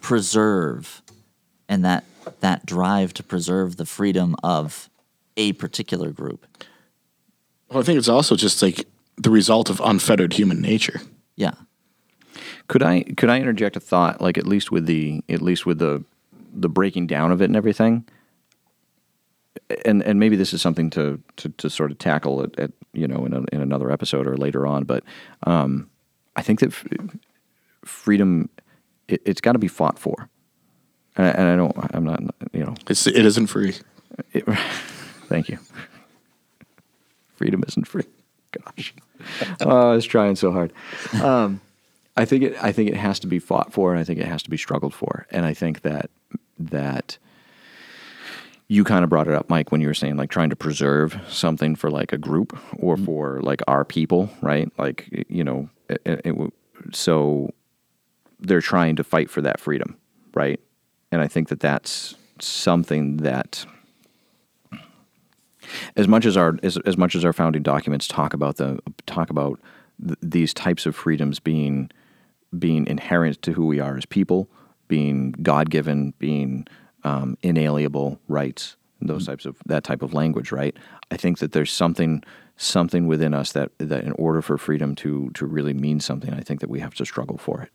[0.00, 1.02] preserve
[1.68, 2.04] and that
[2.40, 4.88] that drive to preserve the freedom of
[5.36, 6.46] a particular group
[7.68, 11.00] Well, I think it's also just like the result of unfettered human nature.
[11.36, 11.54] yeah
[12.68, 15.78] Could I could I interject a thought, like at least with the at least with
[15.78, 16.04] the
[16.54, 18.04] the breaking down of it and everything?
[19.84, 23.06] And and maybe this is something to to, to sort of tackle at, at you
[23.06, 24.84] know in a, in another episode or later on.
[24.84, 25.04] But
[25.44, 25.90] um,
[26.36, 26.86] I think that f-
[27.84, 28.48] freedom
[29.08, 30.28] it, it's got to be fought for,
[31.16, 33.74] and I, and I don't I'm not you know It's it isn't free.
[34.32, 34.44] it,
[35.28, 35.58] thank you.
[37.36, 38.04] Freedom isn't free.
[38.52, 38.94] Gosh,
[39.62, 40.72] oh, I was trying so hard.
[41.22, 41.60] Um,
[42.16, 42.56] I think it.
[42.62, 44.58] I think it has to be fought for, and I think it has to be
[44.58, 45.26] struggled for.
[45.30, 46.10] And I think that
[46.58, 47.16] that
[48.72, 51.20] you kind of brought it up, Mike, when you were saying like trying to preserve
[51.28, 53.04] something for like a group or mm-hmm.
[53.04, 54.72] for like our people, right?
[54.78, 56.52] Like you know, it, it, it-
[56.92, 57.50] so
[58.40, 59.96] they're trying to fight for that freedom,
[60.34, 60.58] right?
[61.12, 63.66] And I think that that's something that
[65.94, 69.28] as much as our as, as much as our founding documents talk about the talk
[69.28, 69.60] about
[70.04, 71.90] th- these types of freedoms being
[72.58, 74.48] being inherent to who we are as people,
[74.88, 76.66] being God given, being
[77.04, 80.76] um, inalienable rights, those types of that type of language, right?
[81.10, 82.22] I think that there's something
[82.56, 86.40] something within us that that in order for freedom to to really mean something, I
[86.40, 87.70] think that we have to struggle for it.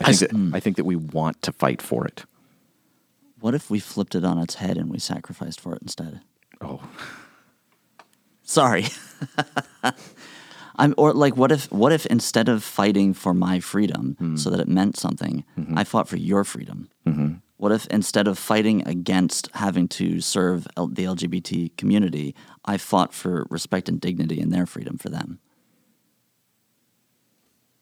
[0.00, 2.24] I think, that, I think that we want to fight for it.
[3.40, 6.20] what if we flipped it on its head and we sacrificed for it instead
[6.60, 6.80] Oh,
[8.42, 8.86] sorry
[10.76, 14.36] I'm, or like what if what if instead of fighting for my freedom hmm.
[14.36, 15.76] so that it meant something mm-hmm.
[15.76, 16.88] i fought for your freedom?
[17.06, 17.34] Mm-hmm.
[17.56, 23.12] What if instead of fighting against having to serve L- the lgbt community i fought
[23.12, 25.38] for respect and dignity and their freedom for them?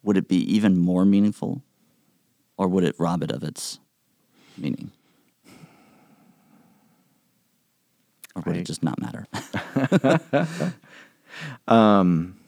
[0.02, 1.62] Would it be even more meaningful,
[2.56, 3.78] or would it rob it of its
[4.56, 4.90] meaning,
[8.34, 9.26] or would I- it just not matter?
[11.68, 12.39] Um,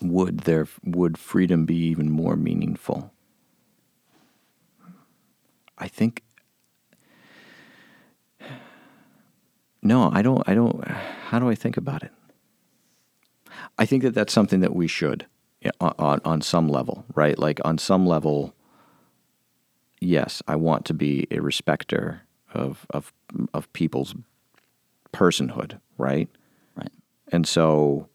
[0.00, 3.12] Would there would freedom be even more meaningful?
[5.76, 6.22] I think
[9.82, 12.12] No, I don't I don't how do I think about it?
[13.78, 15.26] I think that that's something that we should
[15.80, 17.38] on, on on some level, right?
[17.38, 18.54] Like on some level
[20.00, 22.22] yes, I want to be a respecter
[22.52, 23.12] of of
[23.54, 24.14] of people's
[25.12, 26.28] personhood, right?
[26.76, 26.92] right.
[27.32, 28.08] And so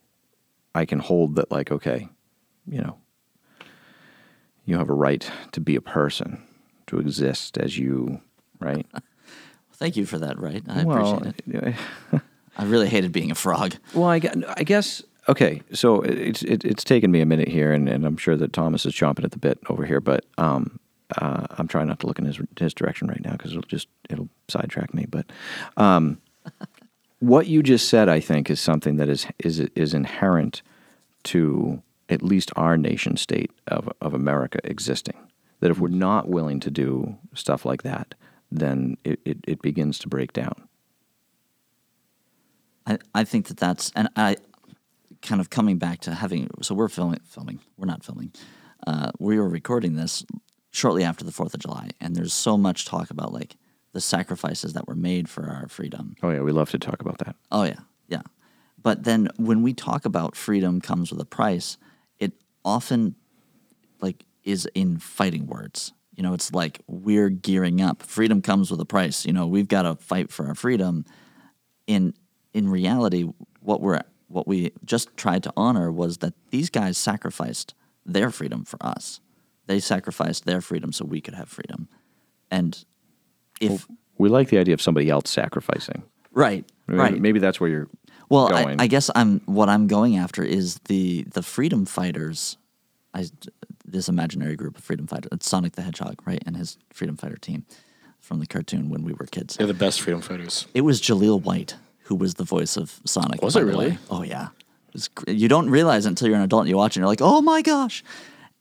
[0.75, 2.09] I can hold that, like, okay,
[2.67, 2.97] you know,
[4.65, 6.43] you have a right to be a person,
[6.87, 8.21] to exist as you,
[8.59, 8.85] right?
[9.73, 10.39] Thank you for that.
[10.39, 10.63] Right.
[10.67, 11.75] I well, appreciate it.
[12.57, 13.75] I really hated being a frog.
[13.93, 14.21] well, I,
[14.55, 18.17] I guess, okay, so it's, it, it's taken me a minute here, and, and I'm
[18.17, 20.79] sure that Thomas is chomping at the bit over here, but um,
[21.17, 23.87] uh, I'm trying not to look in his, his direction right now because it'll just,
[24.09, 25.05] it'll sidetrack me.
[25.09, 25.25] But
[25.77, 26.21] um,
[27.23, 30.61] what you just said, I think, is something that is is is inherent
[31.23, 35.15] to at least our nation state of of America existing.
[35.61, 38.15] That if we're not willing to do stuff like that,
[38.51, 40.67] then it, it, it begins to break down.
[42.85, 44.35] I, I think that that's and I
[45.21, 48.33] kind of coming back to having so we're filming filming we're not filming
[48.85, 50.25] uh, we were recording this
[50.71, 53.55] shortly after the Fourth of July and there's so much talk about like
[53.93, 56.15] the sacrifices that were made for our freedom.
[56.21, 57.35] Oh yeah, we love to talk about that.
[57.51, 58.23] Oh yeah, yeah.
[58.81, 61.77] But then when we talk about freedom comes with a price,
[62.19, 62.33] it
[62.65, 63.15] often
[64.01, 65.93] like is in fighting words.
[66.15, 68.03] You know, it's like we're gearing up.
[68.03, 69.25] Freedom comes with a price.
[69.25, 71.05] You know, we've got to fight for our freedom.
[71.87, 72.13] In
[72.53, 73.29] in reality,
[73.61, 77.73] what we're what we just tried to honor was that these guys sacrificed
[78.05, 79.21] their freedom for us.
[79.67, 81.87] They sacrificed their freedom so we could have freedom.
[82.51, 82.83] And
[83.61, 83.87] if
[84.17, 86.03] We like the idea of somebody else sacrificing.
[86.31, 87.87] right, Maybe- right, Maybe that's where you're
[88.29, 88.81] Well, I, going.
[88.81, 92.57] I guess I'm what I'm going after is the the freedom fighters.
[93.13, 93.25] I
[93.85, 95.29] this imaginary group of freedom fighters.
[95.31, 97.65] It's Sonic the Hedgehog, right, and his freedom fighter team
[98.19, 99.55] from the cartoon when we were kids.
[99.57, 100.65] They're the best freedom fighters.
[100.73, 101.75] It was Jaleel White
[102.07, 103.41] who was the voice of Sonic.
[103.41, 103.91] Was it really?
[103.91, 103.97] way.
[104.09, 104.47] Oh yeah.
[104.89, 107.01] It was you don't realize it until you're an adult and you watch it and
[107.03, 108.03] you're like, oh my gosh.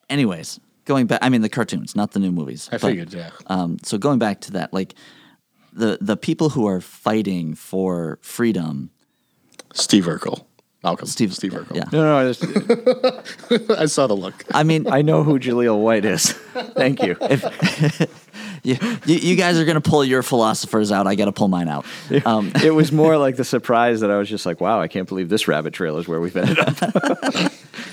[0.09, 2.69] Anyways, going back, I mean the cartoons, not the new movies.
[2.71, 3.31] I but- figured, yeah.
[3.47, 4.95] um, so going back to that, like
[5.73, 8.91] the the people who are fighting for freedom,
[9.73, 10.45] Steve Urkel.
[10.83, 11.07] Malcolm.
[11.07, 11.77] Steve, Steve Urkel.
[11.77, 11.85] yeah.
[11.93, 12.17] no, no.
[12.19, 14.35] I, just, I saw the look.
[14.53, 16.33] I mean, I know who Jaleel White is.
[16.75, 17.17] Thank you.
[18.65, 18.77] you,
[19.07, 21.07] you, you guys are gonna pull your philosophers out.
[21.07, 21.87] I got to pull mine out.
[22.25, 25.09] Um, it was more like the surprise that I was just like, wow, I can't
[25.09, 26.77] believe this rabbit trail is where we've ended up.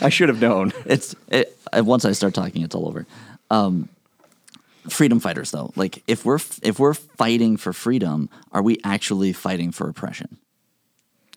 [0.01, 0.73] I should have known.
[0.85, 3.05] it's it, uh, once I start talking, it's all over.
[3.51, 3.89] Um,
[4.89, 9.71] freedom fighters, though, like if we're if we're fighting for freedom, are we actually fighting
[9.71, 10.37] for oppression?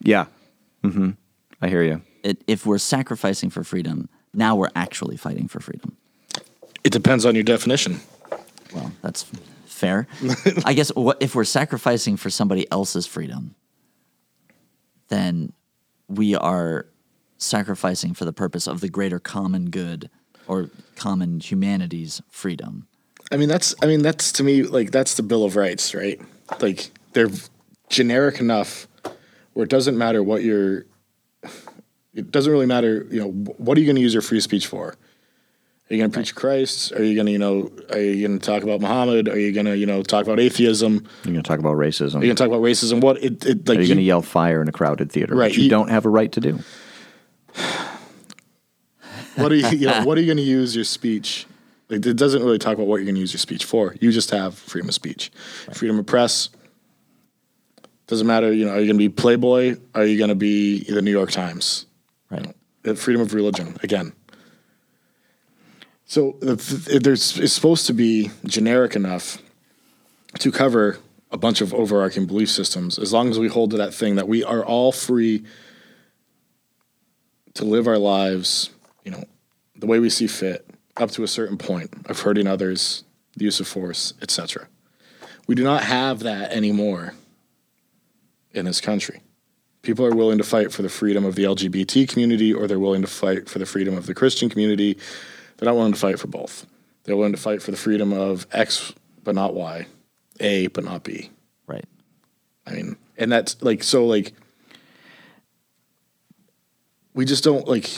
[0.01, 0.27] Yeah.
[0.83, 1.11] Mm-hmm.
[1.63, 2.03] I hear you.
[2.23, 5.97] It, if we're sacrificing for freedom, now we're actually fighting for freedom.
[6.85, 8.01] It depends on your definition.
[8.75, 9.27] Well, that's
[9.67, 10.07] fair.
[10.65, 13.55] I guess what if we're sacrificing for somebody else's freedom,
[15.09, 15.53] then
[16.09, 16.87] we are
[17.39, 20.11] sacrificing for the purpose of the greater common good
[20.47, 22.87] or common humanity's freedom.
[23.31, 23.75] I mean, that's.
[23.83, 26.21] I mean, that's to me like that's the Bill of Rights, right?
[26.61, 27.31] Like they're
[27.89, 28.89] generic enough
[29.55, 30.87] where it doesn't matter what you're.
[32.15, 33.07] It doesn't really matter.
[33.11, 34.89] You know, what are you going to use your free speech for?
[35.91, 36.93] Are you going to preach Christ?
[36.93, 39.29] Are you going to, you know, are you going to talk about Muhammad?
[39.29, 41.07] Are you going to, you know, talk about atheism?
[41.25, 42.15] You're going to talk about racism.
[42.17, 43.01] Are you going to talk about racism?
[43.03, 45.35] What it, it like Are you you- going to yell fire in a crowded theater,
[45.35, 46.61] Right, which you, you- don't have a right to do?
[49.37, 51.47] what are you, you know, what are you going to use your speech?
[51.89, 53.95] Like, it doesn't really talk about what you're going to use your speech for.
[54.01, 55.31] You just have freedom of speech,
[55.75, 56.49] freedom of press.
[58.07, 58.53] Doesn't matter.
[58.53, 59.77] You know, are you going to be Playboy?
[59.95, 61.87] Are you going to be the New York Times?
[62.33, 62.55] Right.
[62.87, 64.14] Uh, freedom of religion again.
[66.07, 69.39] So there's it's supposed to be generic enough
[70.39, 70.99] to cover
[71.30, 74.28] a bunch of overarching belief systems, as long as we hold to that thing that
[74.28, 75.45] we are all free
[77.55, 78.70] to live our lives,
[79.05, 79.24] you know,
[79.76, 83.05] the way we see fit, up to a certain point of hurting others,
[83.37, 84.68] the use of force, etc.
[85.47, 87.14] We do not have that anymore
[88.53, 89.20] in this country.
[89.83, 93.03] People are willing to fight for the freedom of the LGBT community, or they're willing
[93.03, 94.97] to fight for the freedom of the Christian community.
[95.57, 96.66] They're not willing to fight for both.
[97.05, 98.93] They're willing to fight for the freedom of X
[99.24, 99.87] but not Y,
[100.41, 101.30] A but not B.
[101.66, 101.85] Right.
[102.66, 104.33] I mean, and that's like so like
[107.14, 107.89] we just don't like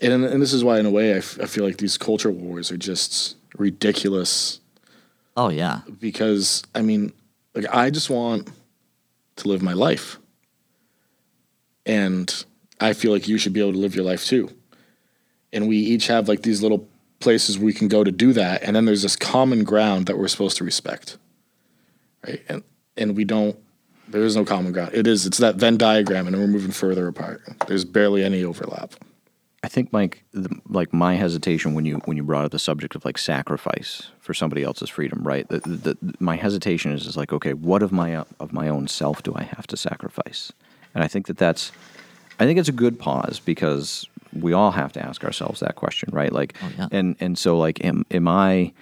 [0.00, 2.30] and and this is why, in a way, I, f- I feel like these culture
[2.30, 4.60] wars are just ridiculous.
[5.36, 5.80] Oh yeah.
[5.98, 7.12] Because I mean,
[7.54, 8.50] like I just want
[9.36, 10.18] to live my life,
[11.86, 12.44] and
[12.80, 14.50] I feel like you should be able to live your life too.
[15.52, 18.74] And we each have like these little places we can go to do that, and
[18.76, 21.18] then there's this common ground that we're supposed to respect,
[22.26, 22.42] right?
[22.48, 22.62] And
[22.96, 23.58] and we don't.
[24.08, 24.90] There is no common ground.
[24.94, 25.26] It is.
[25.26, 27.42] It's that Venn diagram, and we're moving further apart.
[27.68, 28.94] There's barely any overlap.
[29.62, 32.94] I think, Mike, the, like my hesitation when you when you brought up the subject
[32.94, 35.46] of like sacrifice for somebody else's freedom, right?
[35.48, 39.22] The, the, my hesitation is, is like, okay, what of my of my own self
[39.22, 40.50] do I have to sacrifice?
[40.94, 41.72] And I think that that's,
[42.40, 46.08] I think it's a good pause because we all have to ask ourselves that question,
[46.12, 46.32] right?
[46.32, 46.88] Like, Oh, yeah.
[46.90, 48.72] and and so like, am am I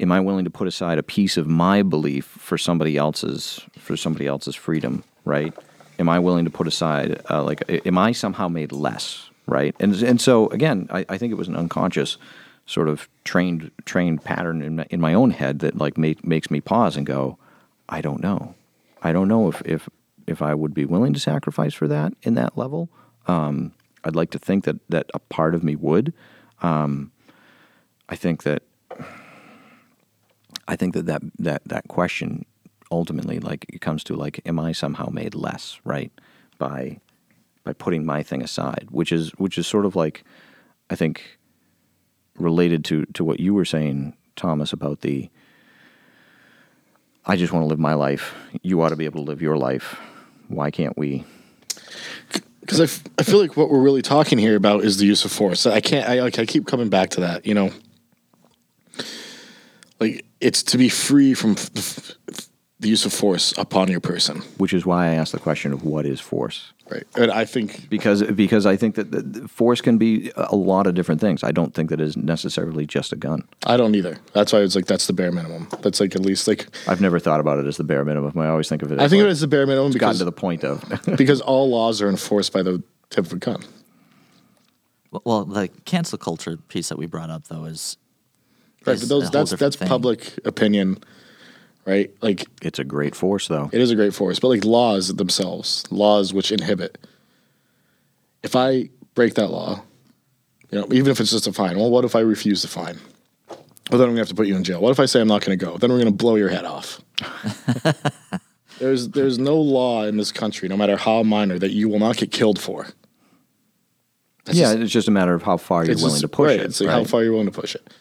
[0.00, 3.94] am I willing to put aside a piece of my belief for somebody else's for
[3.96, 5.52] somebody else's freedom, right?
[5.98, 9.74] Am I willing to put aside uh, like am I somehow made less, right?
[9.80, 12.18] And and so again, I, I think it was an unconscious
[12.66, 16.50] sort of trained trained pattern in my, in my own head that like make, makes
[16.50, 17.38] me pause and go,
[17.88, 18.54] I don't know,
[19.02, 19.88] I don't know if if
[20.26, 22.90] if I would be willing to sacrifice for that in that level.
[23.26, 23.72] Um,
[24.04, 26.12] I'd like to think that that a part of me would.
[26.60, 27.12] Um,
[28.08, 28.62] I think that
[30.66, 32.44] I think that that, that that question
[32.90, 36.12] ultimately like it comes to like am I somehow made less right
[36.58, 37.00] by
[37.68, 40.24] by putting my thing aside which is which is sort of like
[40.88, 41.38] I think
[42.38, 45.28] related to to what you were saying Thomas about the
[47.26, 49.58] I just want to live my life you ought to be able to live your
[49.58, 50.00] life
[50.48, 51.26] why can't we
[52.62, 55.24] because I, f- I feel like what we're really talking here about is the use
[55.24, 55.64] of force.
[55.64, 56.06] I can't.
[56.06, 56.38] I like.
[56.38, 57.46] I keep coming back to that.
[57.46, 57.70] You know,
[59.98, 61.70] like it's to be free from f-
[62.28, 62.48] f-
[62.78, 65.82] the use of force upon your person, which is why I asked the question of
[65.82, 67.04] what is force right?
[67.16, 70.86] And I think because because I think that the, the force can be a lot
[70.86, 71.42] of different things.
[71.44, 73.46] I don't think that is necessarily just a gun.
[73.66, 74.18] I don't either.
[74.32, 75.68] That's why it's like that's the bare minimum.
[75.82, 78.38] That's like at least like I've never thought about it as the bare minimum.
[78.38, 78.98] I always think of it.
[78.98, 80.64] As I think like, of it as the bare minimum gotten because to the point
[80.64, 80.84] of
[81.16, 83.62] because all laws are enforced by the tip of a gun.
[85.10, 87.96] Well- Well, the cancel culture piece that we brought up though is
[88.86, 89.88] Right, is but those whole that's that's thing.
[89.88, 90.98] public opinion,
[91.86, 92.10] right?
[92.20, 93.70] Like it's a great force though.
[93.72, 96.98] It is a great force, but like laws themselves, laws which inhibit.
[98.42, 99.82] If I break that law,
[100.70, 102.98] you know, even if it's just a fine, well, what if I refuse the fine?
[103.90, 104.80] Well, then I'm gonna have to put you in jail.
[104.80, 105.78] What if I say I'm not gonna go?
[105.78, 107.00] Then we're gonna blow your head off.
[108.78, 112.16] there's there's no law in this country, no matter how minor, that you will not
[112.16, 112.86] get killed for.
[114.44, 116.48] That's yeah, just- it's just a matter of how far you're willing just- to push
[116.48, 116.66] right, it.
[116.66, 117.92] It's like how far you're willing to push it.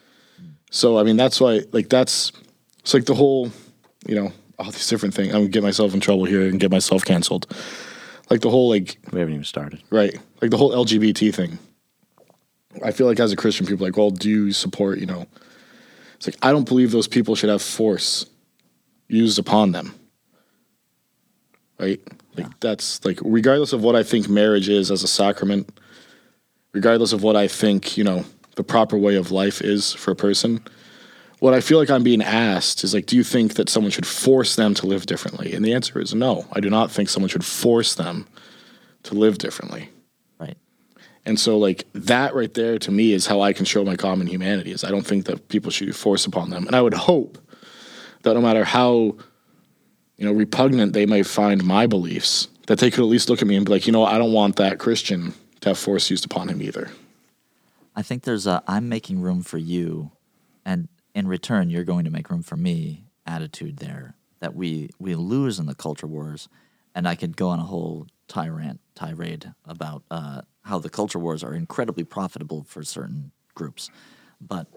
[0.72, 2.34] So I mean, that's why like that's
[2.80, 3.52] it's like the whole,
[4.08, 5.30] you know, all these different things.
[5.30, 7.48] I'm gonna get myself in trouble here and get myself canceled.
[8.30, 9.82] Like the whole like We haven't even started.
[9.90, 11.60] right, like the whole LGBT thing.
[12.84, 15.00] I feel like as a Christian, people are like, well, do you support?
[15.00, 15.26] You know,
[16.16, 18.26] it's like I don't believe those people should have force
[19.08, 19.94] used upon them.
[21.80, 22.02] Right,
[22.36, 25.80] like that's like regardless of what I think marriage is as a sacrament,
[26.74, 30.16] regardless of what I think, you know, the proper way of life is for a
[30.16, 30.64] person.
[31.40, 34.08] What I feel like I'm being asked is like, do you think that someone should
[34.08, 35.54] force them to live differently?
[35.54, 36.46] And the answer is no.
[36.52, 38.28] I do not think someone should force them
[39.04, 39.90] to live differently.
[40.40, 40.58] right.
[41.26, 44.28] And so like that right there to me is how I can show my common
[44.28, 46.66] humanity is I don't think that people should force upon them.
[46.66, 47.38] And I would hope
[48.24, 49.16] that no matter how
[50.18, 53.48] you know repugnant they may find my beliefs, that they could at least look at
[53.48, 56.26] me and be like, you know, I don't want that Christian to have force used
[56.26, 56.90] upon him either.
[57.96, 60.12] I think there's a I'm making room for you,
[60.66, 65.16] and in return, you're going to make room for me attitude there that we we
[65.16, 66.48] lose in the culture wars.
[66.94, 71.44] And I could go on a whole tyrant tirade about uh, how the culture wars
[71.44, 73.90] are incredibly profitable for certain groups,
[74.40, 74.68] but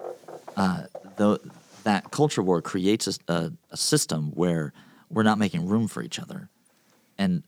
[0.57, 0.85] uh,
[1.85, 4.73] that culture war creates a, a, a system where
[5.11, 6.49] we're not making room for each other,
[7.19, 7.43] and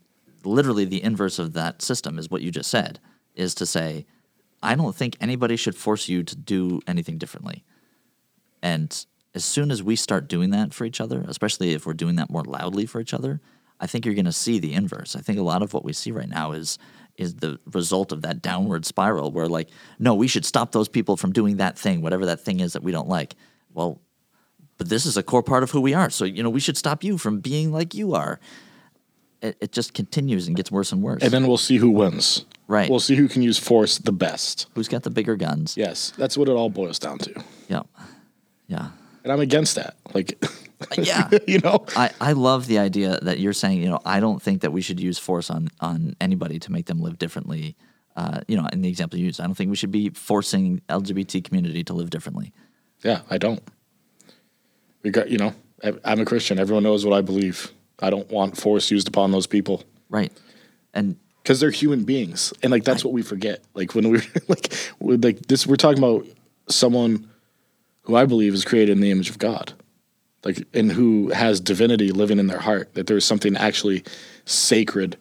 [0.44, 2.98] literally the inverse of that system is what you just said
[3.34, 4.04] is to say
[4.60, 7.64] i don't think anybody should force you to do anything differently
[8.62, 12.16] and as soon as we start doing that for each other especially if we're doing
[12.16, 13.40] that more loudly for each other
[13.80, 15.92] i think you're going to see the inverse i think a lot of what we
[15.92, 16.78] see right now is
[17.18, 21.16] is the result of that downward spiral where like no we should stop those people
[21.16, 23.34] from doing that thing whatever that thing is that we don't like
[23.74, 24.00] well
[24.78, 26.76] but this is a core part of who we are so you know we should
[26.76, 28.38] stop you from being like you are
[29.42, 32.44] it, it just continues and gets worse and worse And then we'll see who wins.
[32.68, 32.88] Right.
[32.88, 34.68] We'll see who can use force the best.
[34.76, 37.44] who's got the bigger guns Yes, that's what it all boils down to.
[37.68, 37.82] yeah
[38.72, 38.88] yeah
[39.22, 39.96] And I'm against that.
[40.14, 40.42] Like,
[40.98, 44.42] yeah you know, I, I love the idea that you're saying, you know, I don't
[44.42, 47.76] think that we should use force on, on anybody to make them live differently.
[48.16, 50.82] Uh, you know, in the example you used, I don't think we should be forcing
[50.88, 52.52] LGBT community to live differently.
[53.02, 53.62] Yeah, I don't.
[55.02, 55.54] We got, you know,
[56.04, 56.58] I'm a Christian.
[56.58, 57.72] Everyone knows what I believe.
[58.00, 60.30] I don't want force used upon those people Right.
[60.92, 63.64] And because they're human beings, and like that's what we forget.
[63.74, 66.26] Like when we're like, we're like this, we're talking about
[66.68, 67.28] someone
[68.02, 69.72] who I believe is created in the image of God,
[70.44, 72.94] like and who has divinity living in their heart.
[72.94, 74.04] That there's something actually
[74.44, 75.16] sacred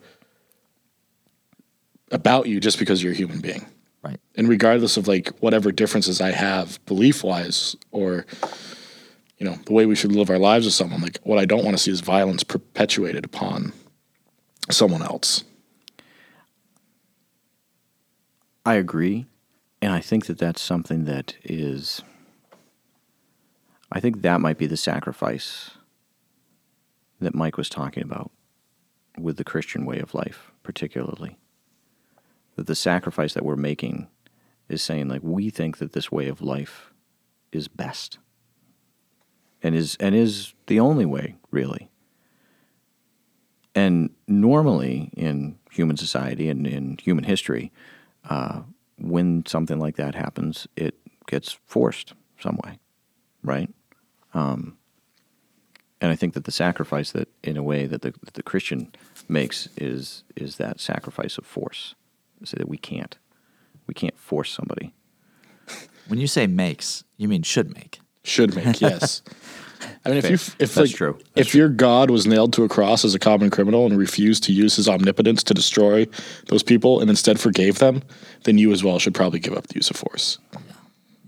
[2.10, 3.64] about you just because you're a human being.
[4.02, 4.20] right.
[4.34, 8.26] and regardless of like whatever differences I have belief wise or
[9.38, 11.64] you know the way we should live our lives with someone like what I don't
[11.64, 13.72] want to see is violence perpetuated upon
[14.70, 15.44] someone else
[18.64, 19.26] I agree,
[19.80, 22.02] and I think that that's something that is.
[23.92, 25.72] I think that might be the sacrifice
[27.20, 28.30] that Mike was talking about
[29.18, 31.36] with the Christian way of life, particularly.
[32.56, 34.08] That the sacrifice that we're making
[34.68, 36.92] is saying, like, we think that this way of life
[37.52, 38.18] is best
[39.62, 41.90] and is and is the only way, really.
[43.74, 47.72] And normally in human society and in human history,
[48.28, 48.62] uh,
[48.98, 50.94] when something like that happens, it
[51.26, 52.78] gets forced some way,
[53.42, 53.70] right?
[54.34, 54.76] Um,
[56.00, 58.92] and I think that the sacrifice that, in a way, that the, that the Christian
[59.28, 61.94] makes is is that sacrifice of force,
[62.44, 63.18] so that we can't
[63.86, 64.94] we can't force somebody.
[66.08, 68.00] When you say makes, you mean should make.
[68.24, 69.22] should make yes
[70.04, 71.18] I mean if you if That's like true.
[71.34, 74.44] That's if your God was nailed to a cross as a common criminal and refused
[74.44, 76.06] to use his omnipotence to destroy
[76.48, 78.02] those people and instead forgave them
[78.44, 80.60] then you as well should probably give up the use of force Yeah,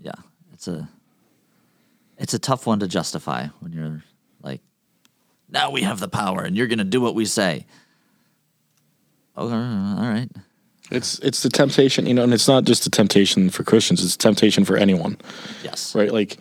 [0.03, 0.21] Yeah.
[0.53, 0.89] It's a
[2.17, 4.03] it's a tough one to justify when you're
[4.41, 4.61] like,
[5.49, 7.65] now we have the power and you're gonna do what we say.
[9.37, 10.29] Oh, all right.
[10.91, 14.15] it's it's the temptation you know and it's not just a temptation for Christians it's
[14.15, 15.17] a temptation for anyone
[15.63, 15.93] Yes.
[15.93, 16.11] right?
[16.11, 16.37] Like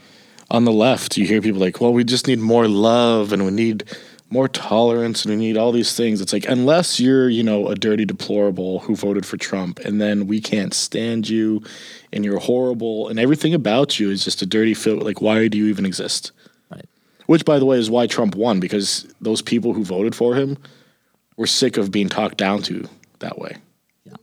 [0.50, 3.50] on the left, you hear people like, well, we just need more love and we
[3.50, 3.84] need
[4.30, 6.20] more tolerance and we need all these things.
[6.20, 10.26] It's like, unless you're, you know, a dirty deplorable who voted for Trump and then
[10.26, 11.62] we can't stand you
[12.12, 15.02] and you're horrible and everything about you is just a dirty fit.
[15.02, 16.32] Like, why do you even exist?
[16.70, 16.88] Right.
[17.26, 20.58] Which, by the way, is why Trump won because those people who voted for him
[21.36, 22.88] were sick of being talked down to
[23.20, 23.56] that way.
[24.04, 24.16] Yeah.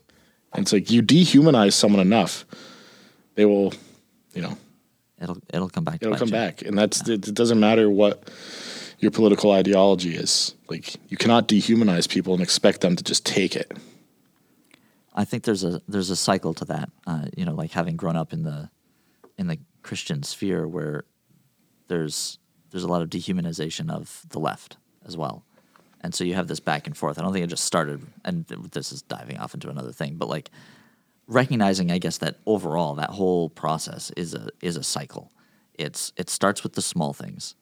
[0.53, 2.45] And it's like, you dehumanize someone enough,
[3.35, 3.73] they will,
[4.33, 4.57] you know,
[5.21, 5.99] It'll it'll come back.
[6.01, 6.33] It'll come you.
[6.33, 7.35] back, and that's it, it.
[7.35, 8.27] Doesn't matter what
[9.01, 10.55] your political ideology is.
[10.69, 13.71] Like you cannot dehumanize people and expect them to just take it.
[15.13, 16.89] I think there's a there's a cycle to that.
[17.05, 18.69] Uh, you know, like having grown up in the
[19.37, 21.03] in the Christian sphere where
[21.87, 22.37] there's
[22.69, 25.43] there's a lot of dehumanization of the left as well.
[25.99, 27.19] And so you have this back and forth.
[27.19, 30.29] I don't think it just started and this is diving off into another thing, but
[30.29, 30.49] like
[31.27, 35.31] recognizing I guess that overall that whole process is a is a cycle.
[35.73, 37.55] It's it starts with the small things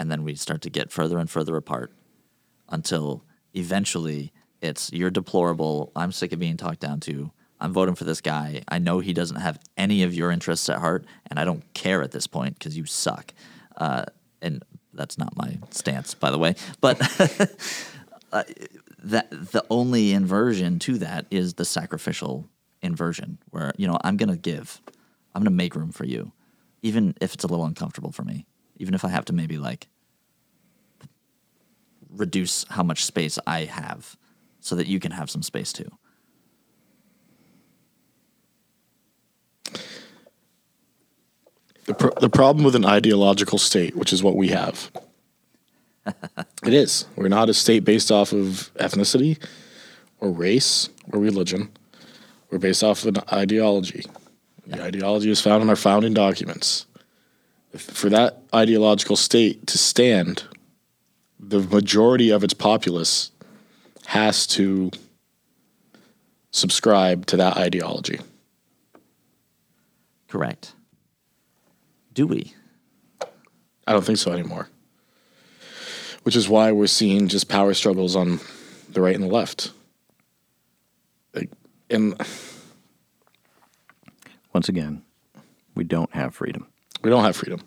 [0.00, 1.92] and then we start to get further and further apart
[2.70, 3.22] until
[3.54, 4.32] eventually
[4.62, 5.92] it's you're deplorable.
[5.94, 7.30] I'm sick of being talked down to.
[7.60, 8.62] I'm voting for this guy.
[8.66, 12.02] I know he doesn't have any of your interests at heart, and I don't care
[12.02, 13.34] at this point because you suck.
[13.76, 14.06] Uh,
[14.40, 16.54] and that's not my stance, by the way.
[16.80, 16.98] But
[18.32, 18.44] uh,
[19.04, 22.48] that the only inversion to that is the sacrificial
[22.80, 24.80] inversion, where you know I'm gonna give,
[25.34, 26.32] I'm gonna make room for you,
[26.80, 28.46] even if it's a little uncomfortable for me,
[28.80, 29.88] even if I have to maybe like
[32.08, 34.16] reduce how much space I have
[34.58, 35.90] so that you can have some space too.
[41.84, 44.90] The, pr- the problem with an ideological state, which is what we have,
[46.06, 47.04] it is.
[47.16, 49.42] We're not a state based off of ethnicity
[50.20, 51.70] or race or religion.
[52.50, 54.06] We're based off of an ideology.
[54.66, 56.86] The ideology is found in our founding documents.
[57.76, 60.44] For that ideological state to stand,
[61.38, 63.30] the majority of its populace
[64.06, 64.90] has to
[66.50, 68.18] subscribe to that ideology.
[70.28, 70.72] Correct.
[72.12, 72.54] Do we?
[73.86, 74.68] I don't think so anymore.
[76.24, 78.40] Which is why we're seeing just power struggles on
[78.90, 79.72] the right and the left.
[81.34, 81.50] Like,
[81.88, 82.20] and
[84.52, 85.02] Once again,
[85.74, 86.66] we don't have freedom.
[87.02, 87.60] We don't have freedom.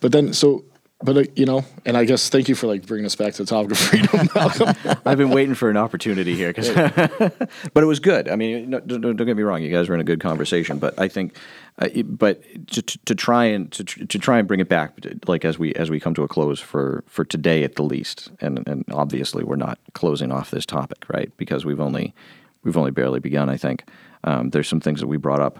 [0.00, 0.64] But then, so,
[1.02, 3.42] but uh, you know, and I guess thank you for like bringing us back to
[3.44, 4.74] the topic of freedom, Malcolm.
[5.06, 6.68] I've been waiting for an opportunity here, 'cause-
[7.74, 8.28] but it was good.
[8.28, 10.78] I mean, no, don't, don't get me wrong; you guys were in a good conversation.
[10.78, 11.36] But I think,
[11.80, 15.44] uh, it- but to, to try and to, to try and bring it back, like
[15.44, 18.66] as we as we come to a close for for today at the least, and
[18.68, 21.30] and obviously we're not closing off this topic, right?
[21.36, 22.14] Because we've only
[22.62, 23.48] we've only barely begun.
[23.48, 23.84] I think.
[24.24, 25.58] um, there's some things that we brought up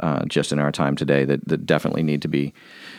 [0.00, 2.52] uh, just in our time today that, that definitely need to be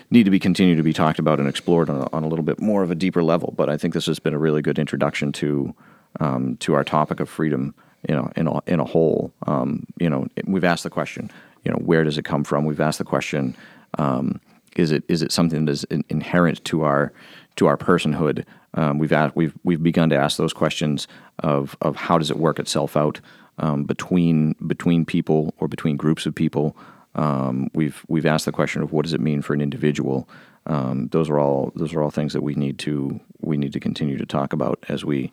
[0.09, 2.43] need to be continued to be talked about and explored on a, on a little
[2.43, 3.53] bit more of a deeper level.
[3.55, 5.73] But I think this has been a really good introduction to
[6.19, 7.73] um, to our topic of freedom,
[8.07, 9.33] you know, in a, in a whole.
[9.47, 11.31] Um, you know, we've asked the question,
[11.63, 12.65] you know, where does it come from?
[12.65, 13.55] We've asked the question,
[13.97, 14.39] um,
[14.75, 17.13] is it is it something that is in, inherent to our
[17.57, 18.45] to our personhood?
[18.73, 21.07] Um, we've asked, we've we've begun to ask those questions
[21.39, 23.19] of of how does it work itself out
[23.57, 26.75] um, between between people or between groups of people.
[27.15, 30.27] Um, we've we've asked the question of what does it mean for an individual.
[30.65, 33.79] Um, those are all those are all things that we need to we need to
[33.79, 35.31] continue to talk about as we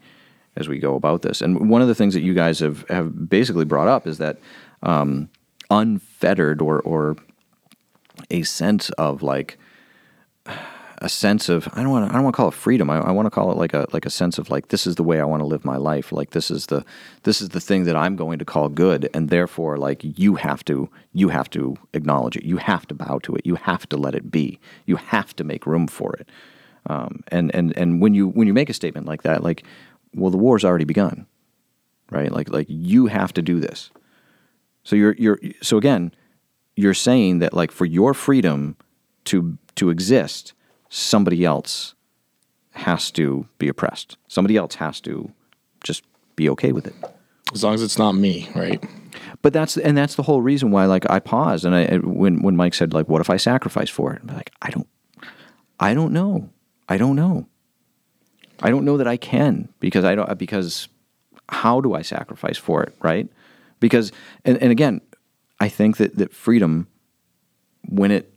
[0.56, 1.40] as we go about this.
[1.40, 4.38] And one of the things that you guys have have basically brought up is that
[4.82, 5.28] um,
[5.70, 7.16] unfettered or or
[8.30, 9.58] a sense of like
[11.00, 12.90] a sense of I don't want I don't want to call it freedom.
[12.90, 14.96] I, I want to call it like a like a sense of like this is
[14.96, 16.12] the way I want to live my life.
[16.12, 16.84] Like this is the
[17.22, 20.64] this is the thing that I'm going to call good, and therefore like you have
[20.64, 22.44] to you have to acknowledge it.
[22.44, 23.46] You have to bow to it.
[23.46, 24.58] You have to let it be.
[24.86, 26.28] You have to make room for it.
[26.86, 29.64] Um, and and and when you when you make a statement like that, like
[30.14, 31.26] well, the war's already begun,
[32.10, 32.32] right?
[32.32, 33.90] Like like you have to do this.
[34.82, 36.12] So you're you're so again,
[36.76, 38.76] you're saying that like for your freedom
[39.26, 40.54] to to exist,
[40.88, 41.94] somebody else
[42.72, 44.16] has to be oppressed.
[44.28, 45.32] Somebody else has to
[45.82, 46.04] just
[46.36, 46.94] be okay with it.
[47.52, 48.82] As long as it's not me, right?
[49.42, 52.56] But that's and that's the whole reason why like I paused and I when when
[52.56, 54.22] Mike said like what if I sacrifice for it?
[54.22, 54.86] I'm like I don't
[55.80, 56.50] I don't know.
[56.88, 57.46] I don't know.
[58.60, 60.88] I don't know that I can because I don't because
[61.48, 63.28] how do I sacrifice for it, right?
[63.80, 64.12] Because
[64.44, 65.00] and, and again,
[65.60, 66.88] I think that, that freedom
[67.88, 68.32] when it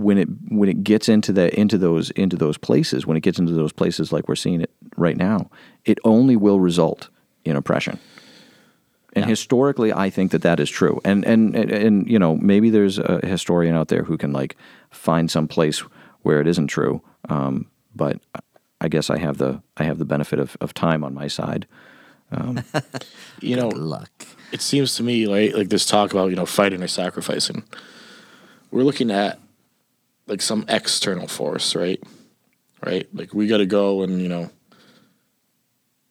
[0.00, 3.38] when it when it gets into the into those into those places, when it gets
[3.38, 5.50] into those places like we're seeing it right now,
[5.84, 7.08] it only will result
[7.44, 7.98] in oppression.
[9.14, 11.00] And historically, I think that that is true.
[11.04, 14.56] And, and and and you know maybe there's a historian out there who can like
[14.90, 15.80] find some place
[16.22, 17.02] where it isn't true.
[17.28, 18.20] Um, but
[18.80, 21.66] I guess I have the I have the benefit of, of time on my side.
[23.40, 24.10] You know, Luck.
[24.52, 27.64] it seems to me like like this talk about you know fighting or sacrificing.
[28.70, 29.38] We're looking at
[30.26, 32.02] like some external force, right?
[32.84, 34.50] Right, like we got to go and you know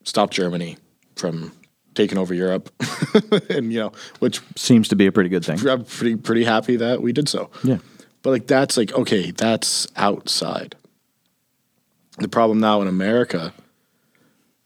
[0.03, 0.77] stop Germany
[1.15, 1.51] from
[1.95, 2.69] taking over Europe,
[3.49, 5.67] and you know which Seems to be a pretty good thing.
[5.67, 7.49] I'm pretty pretty happy that we did so.
[7.63, 7.79] Yeah.
[8.21, 10.75] But like that's like okay, that's outside.
[12.17, 13.53] The problem now in America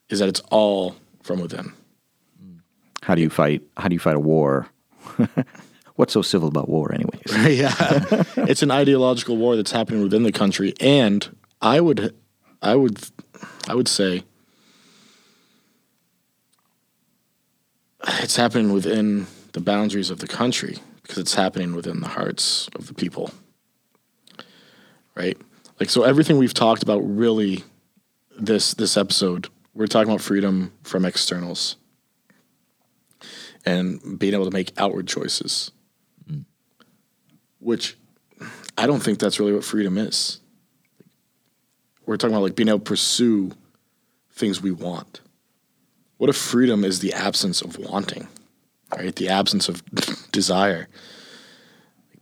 [0.09, 1.73] is that it's all from within.
[3.01, 3.63] How do you fight?
[3.77, 4.67] How do you fight a war?
[5.95, 7.21] What's so civil about war, anyways?
[7.57, 7.73] yeah,
[8.35, 12.13] it's an ideological war that's happening within the country, and I would,
[12.61, 12.99] I would,
[13.69, 14.23] I would say
[18.19, 22.87] it's happening within the boundaries of the country because it's happening within the hearts of
[22.87, 23.31] the people.
[25.15, 25.37] Right,
[25.79, 27.63] like so, everything we've talked about really
[28.37, 31.77] this this episode, we're talking about freedom from externals
[33.65, 35.71] and being able to make outward choices
[37.65, 37.97] which
[38.77, 40.39] I don't think that's really what freedom is.
[42.05, 43.51] We're talking about like being able to pursue
[44.31, 45.21] things we want.
[46.17, 48.27] What if freedom is the absence of wanting,
[48.95, 49.15] right?
[49.15, 49.83] The absence of
[50.31, 50.87] desire,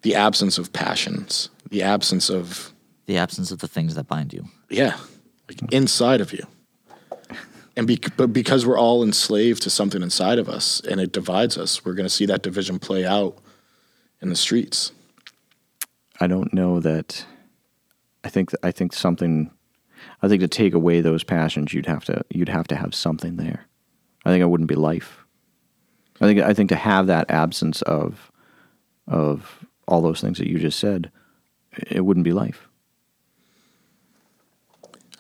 [0.02, 2.72] the absence of passions, the absence of,
[3.06, 4.46] The absence of the things that bind you.
[4.70, 4.98] yeah,
[5.50, 6.48] like inside of you.
[7.76, 11.58] And be, but because we're all enslaved to something inside of us and it divides
[11.58, 13.40] us, we're going to see that division play out
[14.22, 14.92] in the streets.
[16.20, 17.26] I don't know that.
[18.24, 19.52] I think I think something.
[20.22, 23.38] I think to take away those passions, you'd have to you'd have to have something
[23.38, 23.68] there.
[24.26, 25.26] I think it wouldn't be life.
[26.22, 28.32] I think I think to have that absence of
[29.08, 31.12] of all those things that you just said,
[31.90, 32.68] it wouldn't be life.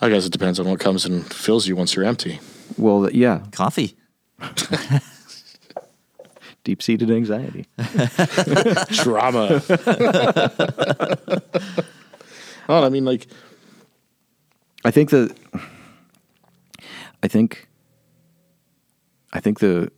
[0.01, 2.39] I guess it depends on what comes and fills you once you're empty.
[2.77, 3.95] Well, yeah, Coffee.
[6.63, 7.65] deep seated anxiety.
[9.03, 9.61] Drama.
[12.69, 13.27] oh, I mean, like,
[14.85, 15.35] I think that,
[17.21, 17.67] I think
[19.33, 19.91] I think the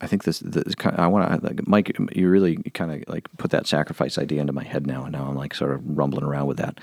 [0.00, 3.28] I think this, this kind I want to like Mike you really kind of like
[3.38, 6.24] put that sacrifice idea into my head now and now I'm like sort of rumbling
[6.24, 6.78] around with that.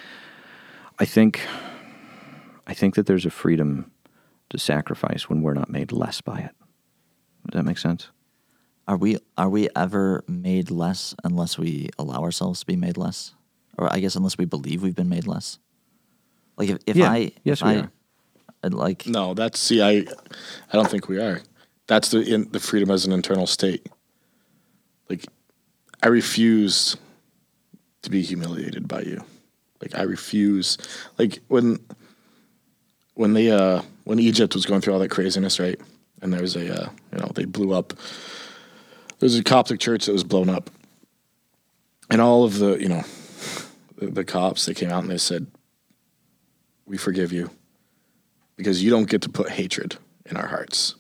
[1.00, 1.42] I think
[2.66, 3.92] I think that there's a freedom
[4.50, 6.56] to sacrifice when we're not made less by it.
[7.50, 8.10] Does that make sense?
[8.88, 13.34] Are we are we ever made less unless we allow ourselves to be made less?
[13.78, 15.60] Or I guess unless we believe we've been made less?
[16.58, 17.12] Like if, if Yeah.
[17.12, 17.92] I Yes, if we I, are.
[18.64, 21.42] I'd like no, that's, see, I, I don't think we are.
[21.86, 23.88] That's the, in, the freedom as an internal state.
[25.10, 25.26] like
[26.02, 26.96] I refuse
[28.04, 29.24] to be humiliated by you.
[29.82, 30.78] Like I refuse.
[31.18, 31.80] Like when
[33.16, 35.80] when they uh when Egypt was going through all that craziness, right?
[36.22, 37.94] And there was a uh, you know they blew up.
[39.20, 40.70] There was a Coptic church that was blown up,
[42.10, 43.04] and all of the you know
[43.98, 45.48] the, the Copts they came out and they said,
[46.86, 47.50] "We forgive you."
[48.56, 50.96] Because you don't get to put hatred in our hearts.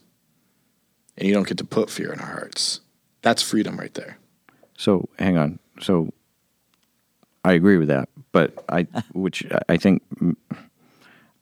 [1.17, 2.81] And you don't get to put fear in our hearts.
[3.23, 4.19] That's freedom right there.
[4.77, 5.57] So hang on.
[5.81, 6.13] So
[7.43, 8.83] I agree with that, but I,
[9.13, 10.35] which I- think, mm,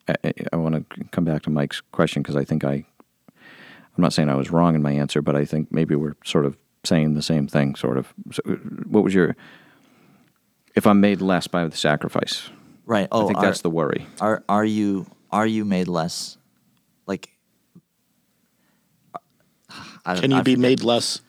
[0.07, 0.15] I,
[0.53, 2.85] I want to come back to Mike's question because I think I,
[3.35, 6.45] I'm not saying I was wrong in my answer, but I think maybe we're sort
[6.45, 8.13] of saying the same thing, sort of.
[8.31, 8.41] So
[8.87, 9.35] what was your?
[10.75, 12.49] If I'm made less by the sacrifice,
[12.85, 13.07] Right.
[13.11, 14.05] Oh, I think are, that's the worry.
[14.21, 16.37] are are you are you made less?
[17.07, 17.29] Like,
[20.05, 21.21] I don't- Can you I be forget- made less,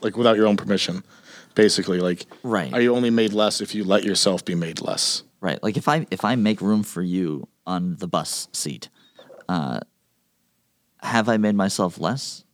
[0.00, 1.02] like without your own permission?
[1.54, 2.72] Basically, like, Right.
[2.72, 5.22] Are you only made less if you let yourself be made less?
[5.40, 5.62] Right.
[5.62, 8.88] Like if I if I make room for you on the bus seat,
[9.48, 9.80] uh,
[11.02, 12.44] have I made myself less?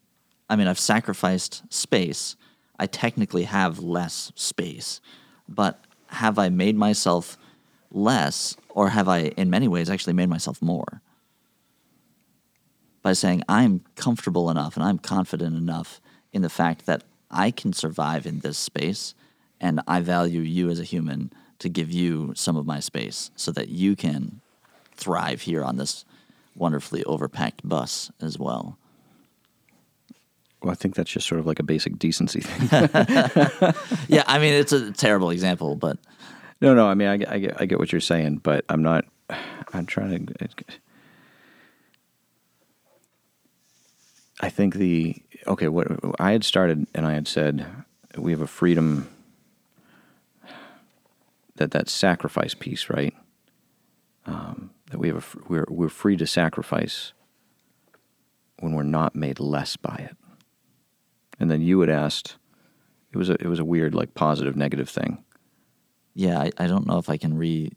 [0.49, 2.37] I mean, I've sacrificed space.
[2.79, 5.01] I technically have less space,
[5.49, 7.37] but have I made myself
[7.91, 11.03] less, or have I, in many ways, actually made myself more?
[13.03, 16.01] By saying I'm comfortable enough and I'm confident enough
[16.33, 19.15] in the fact that I can survive in this space,
[19.61, 23.51] and I value you as a human to give you some of my space so
[23.53, 24.41] that you can
[24.95, 26.05] thrive here on this
[26.55, 28.79] wonderfully overpacked bus as well.
[30.63, 32.69] Well, I think that's just sort of like a basic decency thing.
[34.09, 35.99] yeah, I mean it's a terrible example, but
[36.61, 36.89] No, no.
[36.89, 39.05] I mean, I, get- I get, I get what you're saying, but I'm not.
[39.73, 40.49] I'm trying to.
[44.41, 45.17] I think the
[45.47, 45.69] okay.
[45.69, 45.87] What
[46.21, 47.67] I had started, and I had said,
[48.17, 49.09] we have a freedom
[51.57, 53.15] that that sacrifice piece, right?
[54.27, 57.13] Um, that we have a we're we're free to sacrifice
[58.61, 60.17] when we're not made less by it.
[61.41, 62.37] And then you had asked,
[63.13, 65.25] it was a it was a weird like positive negative thing.
[66.15, 67.71] yeah, I, I don't know if I can re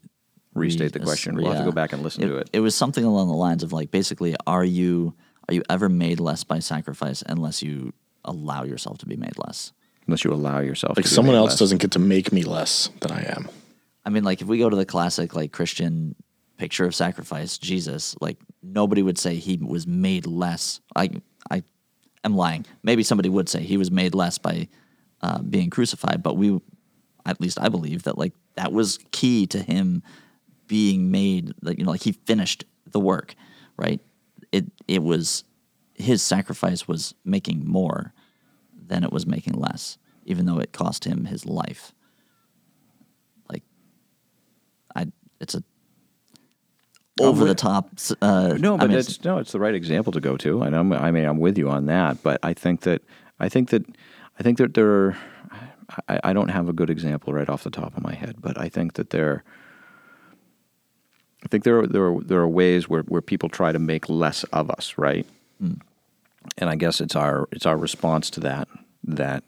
[0.54, 1.34] Restate the question.
[1.34, 2.50] We'll have to go back and listen to it.
[2.52, 5.14] It was something along the lines of like basically, are you
[5.48, 7.94] are you ever made less by sacrifice unless you
[8.24, 9.72] allow yourself to be made less?
[10.08, 11.58] unless you allow yourself Like to be someone made else less.
[11.60, 13.48] doesn't get to make me less than I am.
[14.04, 16.16] I mean, like if we go to the classic like Christian
[16.58, 20.80] picture of sacrifice, Jesus, like nobody would say he was made less.
[20.96, 21.10] I
[22.24, 22.66] I am lying.
[22.82, 24.68] Maybe somebody would say he was made less by
[25.20, 26.60] uh, being crucified, but we,
[27.26, 30.02] at least I believe that like that was key to him
[30.66, 31.52] being made.
[31.62, 33.34] Like you know, like he finished the work,
[33.76, 34.00] right?
[34.52, 35.44] It it was
[35.94, 38.12] his sacrifice was making more
[38.86, 41.92] than it was making less, even though it cost him his life.
[43.50, 43.62] Like
[44.94, 45.06] I
[45.40, 45.62] it's a
[47.22, 47.90] over the top.
[48.20, 50.74] Uh, No, I but mean, it's no, it's the right example to go to, and
[50.76, 52.22] I'm, I mean, I'm with you on that.
[52.22, 53.02] But I think that
[53.40, 53.84] I think that
[54.38, 54.90] I think that there.
[54.90, 55.16] Are,
[56.08, 58.58] I, I don't have a good example right off the top of my head, but
[58.58, 59.44] I think that there.
[61.44, 64.08] I think there are, there are there are ways where, where people try to make
[64.08, 65.26] less of us, right?
[66.58, 68.68] And I guess it's our it's our response to that
[69.04, 69.44] that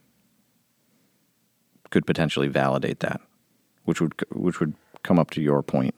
[1.90, 3.20] could potentially validate that,
[3.84, 5.94] which would which would come up to your point,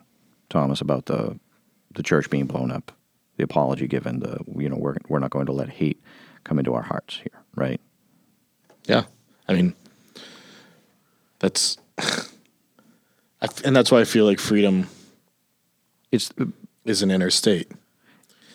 [0.51, 1.39] Thomas, about the
[1.97, 2.93] the church being blown up,
[3.37, 6.01] the apology given, the you know we're we're not going to let hate
[6.45, 7.81] come into our hearts here, right?
[8.87, 9.05] Yeah,
[9.49, 9.75] I mean,
[11.41, 14.89] that's, I, and that's why I feel like freedom
[16.13, 16.31] It's
[16.85, 17.71] is an inner state.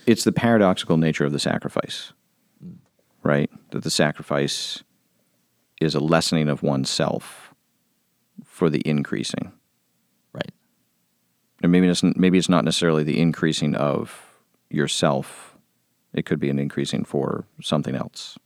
[0.07, 2.13] it's the paradoxical nature of the sacrifice,
[3.23, 3.49] right?
[3.72, 4.84] That the sacrifice
[5.81, 7.53] is a lessening of oneself
[8.45, 9.51] for the increasing.
[11.63, 14.21] And maybe it's maybe it's not necessarily the increasing of
[14.69, 15.55] yourself.
[16.13, 18.38] It could be an increasing for something else.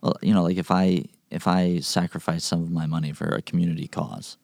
[0.00, 3.40] Well, you know, like if I if I sacrifice some of my money for a
[3.42, 4.36] community cause,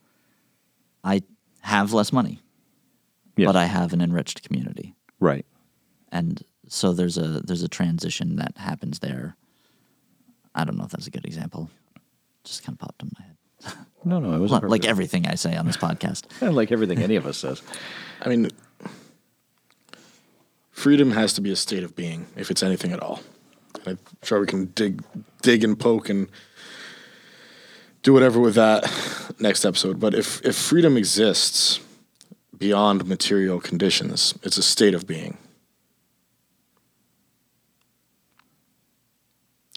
[1.05, 1.23] I
[1.63, 2.41] have less money,
[3.37, 3.47] Yes.
[3.47, 5.45] but I have an enriched community, Right.
[6.13, 9.37] and so there's a there's a transition that happens there.
[10.55, 11.71] I don't know if that's a good example.
[12.45, 13.37] Just kind of popped in my head.
[14.05, 16.25] No, no, it was Like everything I say on this podcast.
[16.55, 17.63] like everything any of us says.
[18.23, 18.49] I mean,
[20.71, 23.21] freedom has to be a state of being, if it's anything at all.
[23.87, 25.03] I'm sure we can dig,
[25.43, 26.29] dig and poke and
[28.03, 28.91] do whatever with that
[29.39, 30.01] next episode.
[30.01, 31.81] But if if freedom exists
[32.57, 35.39] beyond material conditions, it's a state of being.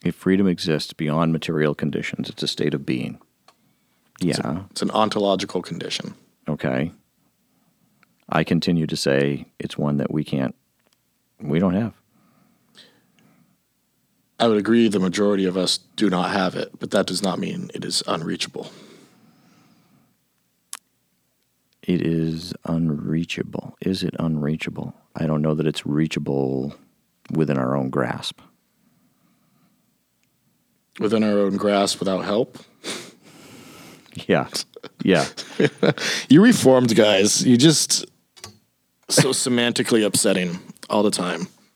[0.04, 3.20] If freedom exists beyond material conditions, it's a state of being.
[4.22, 4.64] Yeah.
[4.70, 6.14] It's an ontological condition.
[6.48, 6.92] Okay.
[8.30, 10.56] I continue to say it's one that we can't,
[11.42, 11.94] we don't have.
[14.40, 17.40] I would agree the majority of us do not have it, but that does not
[17.40, 18.72] mean it is unreachable.
[21.84, 23.76] It is unreachable.
[23.82, 24.96] Is it unreachable?
[25.16, 26.76] I don't know that it's reachable
[27.32, 28.40] within our own grasp.
[31.00, 32.58] Within our own grasp without help.
[34.28, 34.48] Yeah.
[35.04, 35.26] Yeah.
[36.30, 37.46] You reformed guys.
[37.46, 38.06] You just
[39.10, 40.60] so semantically upsetting
[40.90, 41.48] all the time.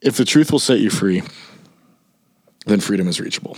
[0.00, 1.22] if the truth will set you free,
[2.66, 3.56] then freedom is reachable.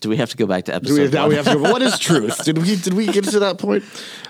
[0.00, 1.62] Do we have to go back to Do episode we, now we have to go,
[1.62, 2.44] what is truth?
[2.44, 3.84] Did we did we get to that point?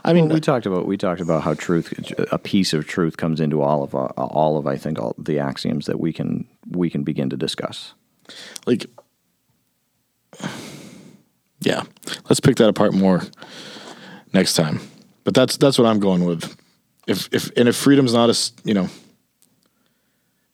[0.05, 1.93] I mean, we talked about we talked about how truth
[2.31, 5.39] a piece of truth comes into all of our, all of I think all the
[5.39, 7.95] axioms that we can we can begin to discuss.
[8.67, 8.87] like
[11.61, 11.83] yeah
[12.29, 13.23] let's pick that apart more
[14.33, 14.81] next time
[15.25, 16.57] but that's that's what i'm going with
[17.07, 18.89] if if and if freedom's not a s- you know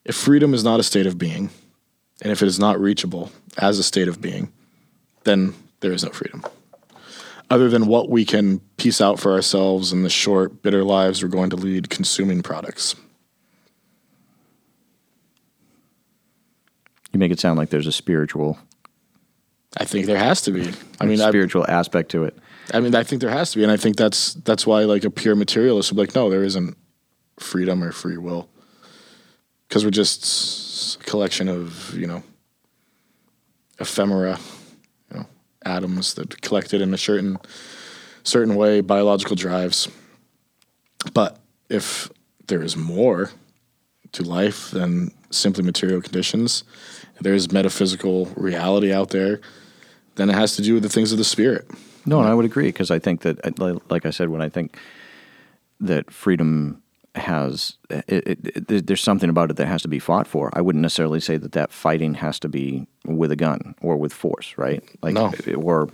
[0.05, 1.49] if freedom is not a state of being
[2.23, 4.53] and if it is not reachable as a state of being
[5.25, 6.45] then there is no freedom.
[7.51, 11.29] Other than what we can piece out for ourselves in the short bitter lives we're
[11.29, 12.95] going to lead consuming products.
[17.13, 18.59] You make it sound like there's a spiritual
[19.77, 20.73] i think there has to be.
[21.01, 22.37] I mean I, spiritual aspect to it.
[22.73, 25.05] I mean, I think there has to be, and I think that's that's why like
[25.05, 26.77] a pure materialist would be like, no, there isn't
[27.39, 28.49] freedom or free will,
[29.69, 32.23] because we're just a collection of you know
[33.79, 34.39] ephemera,
[35.65, 37.39] atoms that collected in a certain
[38.25, 39.89] certain way, biological drives.
[41.15, 42.11] But if
[42.47, 43.31] there is more
[44.13, 46.65] to life than simply material conditions,
[47.21, 49.41] there is metaphysical reality out there,
[50.17, 51.69] then it has to do with the things of the spirit.
[52.07, 53.59] No, and I would agree because I think that,
[53.91, 54.79] like I said, when I think
[55.81, 56.83] that freedom
[57.15, 60.51] has, it, it, it, there's something about it that has to be fought for.
[60.53, 64.13] I wouldn't necessarily say that that fighting has to be with a gun or with
[64.13, 64.83] force, right?
[65.03, 65.33] Like, No.
[65.57, 65.89] or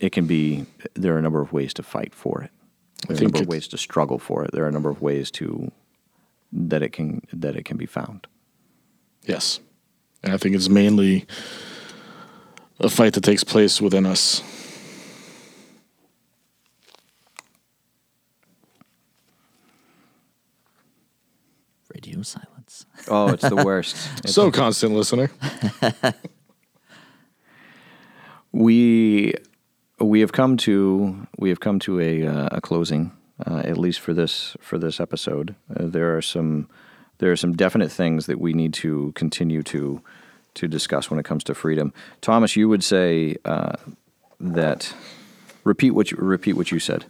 [0.00, 0.66] it can be.
[0.94, 2.50] There are a number of ways to fight for it.
[3.08, 4.52] There are a number of ways to struggle for it.
[4.52, 5.70] There are a number of ways to
[6.52, 8.26] that it can that it can be found.
[9.24, 9.60] Yes.
[10.22, 11.26] And I think it's mainly
[12.80, 14.42] a fight that takes place within us.
[21.96, 22.84] Radio silence.
[23.08, 23.96] Oh, it's the worst.
[24.26, 25.30] So, constant listener,
[28.52, 29.34] we
[29.98, 33.12] we have come to we have come to a uh, a closing
[33.46, 35.54] uh, at least for this for this episode.
[35.70, 36.68] Uh, there are some
[37.18, 40.02] there are some definite things that we need to continue to
[40.54, 41.92] to discuss when it comes to freedom.
[42.20, 43.76] Thomas, you would say uh,
[44.40, 44.92] that
[45.64, 47.06] repeat what you, repeat what you said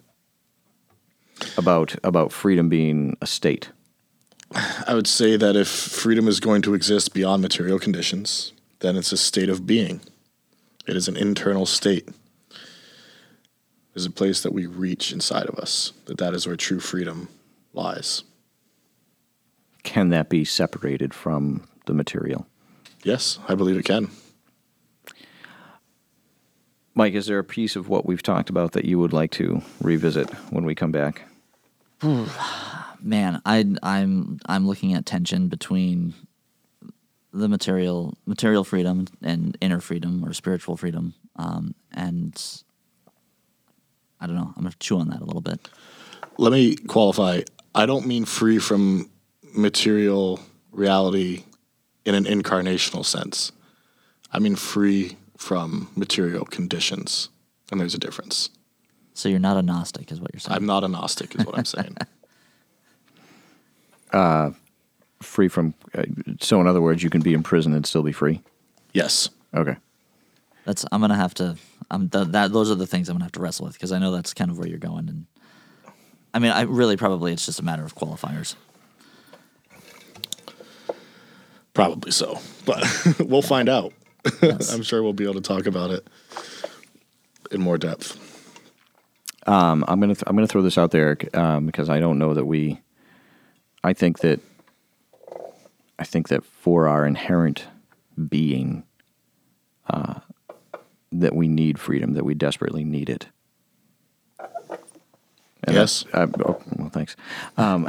[1.56, 3.70] about about freedom being a state.
[4.54, 9.12] I would say that if freedom is going to exist beyond material conditions, then it's
[9.12, 10.00] a state of being.
[10.86, 12.08] It is an internal state.
[13.94, 15.92] It's a place that we reach inside of us.
[16.04, 17.28] That that is where true freedom
[17.72, 18.22] lies.
[19.82, 22.46] Can that be separated from the material?
[23.02, 24.10] Yes, I believe it can.
[26.94, 29.62] Mike, is there a piece of what we've talked about that you would like to
[29.80, 31.22] revisit when we come back?
[33.00, 36.14] Man, I I'm I'm looking at tension between
[37.32, 42.62] the material material freedom and inner freedom or spiritual freedom, um, and
[44.20, 44.52] I don't know.
[44.56, 45.68] I'm gonna chew on that a little bit.
[46.38, 47.42] Let me qualify.
[47.74, 49.10] I don't mean free from
[49.54, 50.40] material
[50.72, 51.44] reality
[52.04, 53.52] in an incarnational sense.
[54.32, 57.28] I mean free from material conditions.
[57.70, 58.50] And there's a difference.
[59.14, 60.56] So you're not a Gnostic, is what you're saying.
[60.56, 61.96] I'm not a Gnostic, is what I'm saying.
[65.22, 66.02] Free from, uh,
[66.40, 68.42] so in other words, you can be in prison and still be free.
[68.92, 69.30] yes.
[69.54, 69.76] Okay.
[70.66, 71.56] That's I'm gonna have to.
[71.90, 72.52] I'm th- that.
[72.52, 74.50] Those are the things I'm gonna have to wrestle with because I know that's kind
[74.50, 75.08] of where you're going.
[75.08, 75.26] And
[76.34, 78.56] I mean, I really probably it's just a matter of qualifiers.
[81.72, 82.38] Probably so.
[82.64, 82.84] But
[83.20, 83.92] we'll find out.
[84.42, 84.72] Yes.
[84.74, 86.06] I'm sure we'll be able to talk about it
[87.50, 88.18] in more depth.
[89.46, 92.34] Um, I'm gonna th- I'm gonna throw this out there um, because I don't know
[92.34, 92.80] that we.
[93.86, 94.40] I think that.
[95.98, 97.64] I think that for our inherent
[98.28, 98.82] being,
[99.88, 100.16] uh,
[101.10, 103.28] that we need freedom, that we desperately need it,
[104.38, 106.04] And Yes.
[106.12, 107.16] that's- I- oh, well, thanks.
[107.56, 107.88] Um,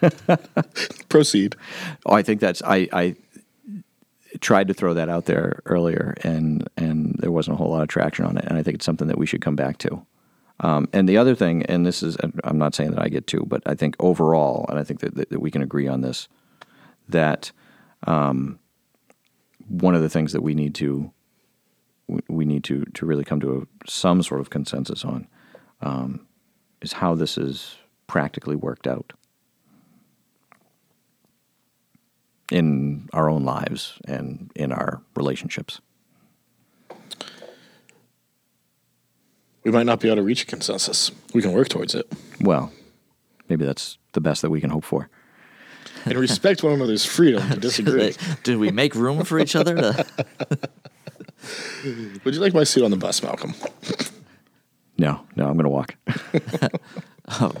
[1.10, 1.56] Proceed.
[2.06, 3.16] oh, I think that's I, I
[4.40, 7.88] tried to throw that out there earlier, and and there wasn't a whole lot of
[7.88, 8.44] traction on it.
[8.46, 10.04] And I think it's something that we should come back to.
[10.60, 13.40] Um, and the other thing, and this is, I'm not saying that I get to,
[13.40, 16.28] but I think overall, and I think that, that, that we can agree on this,
[17.08, 17.52] that
[18.06, 18.58] um,
[19.68, 21.12] one of the things that we need to
[22.28, 25.26] we- need to to really come to a, some sort of consensus on
[25.80, 26.26] um,
[26.80, 27.76] is how this is
[28.06, 29.12] practically worked out
[32.50, 35.80] in our own lives and in our relationships.
[39.66, 41.10] We might not be able to reach a consensus.
[41.34, 42.06] We can work towards it
[42.40, 42.70] Well,
[43.48, 45.10] maybe that's the best that we can hope for.
[46.04, 48.14] and respect one another's freedom to disagree.
[48.44, 49.74] Do we make room for each other?
[49.74, 50.06] To,
[52.24, 53.54] Would you like my seat on the bus, Malcolm?
[54.98, 55.96] No, no, I'm going to walk.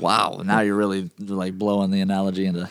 [0.00, 2.70] wow, now you're really like blowing the analogy into.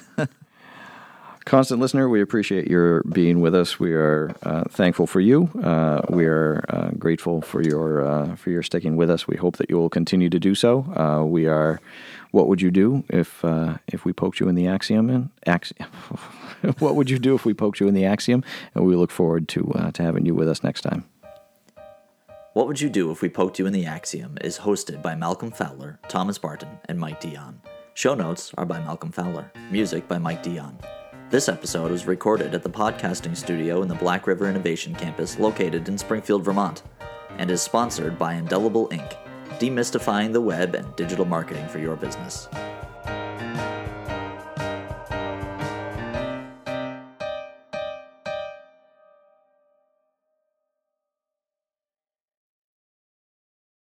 [1.46, 3.80] Constant listener, we appreciate your being with us.
[3.80, 5.52] We are uh, thankful for you.
[5.64, 9.28] Uh, we are uh, grateful for your uh, for your sticking with us.
[9.28, 10.86] We hope that you will continue to do so.
[10.96, 11.80] Uh, we are.
[12.32, 15.08] What would you do if uh, if we poked you in the axiom?
[15.08, 15.80] And axi-
[16.80, 18.44] what would you do if we poked you in the axiom?
[18.74, 21.06] And we look forward to to having you with us next time.
[22.54, 25.52] What Would You Do If We Poked You in the Axiom is hosted by Malcolm
[25.52, 27.60] Fowler, Thomas Barton, and Mike Dion.
[27.96, 29.52] Show notes are by Malcolm Fowler.
[29.72, 30.78] Music by Mike Dion.
[31.32, 35.90] This episode was recorded at the podcasting studio in the Black River Innovation Campus located
[35.90, 36.84] in Springfield, Vermont,
[37.40, 39.18] and is sponsored by Indelible Inc.,
[39.58, 42.48] demystifying the web and digital marketing for your business.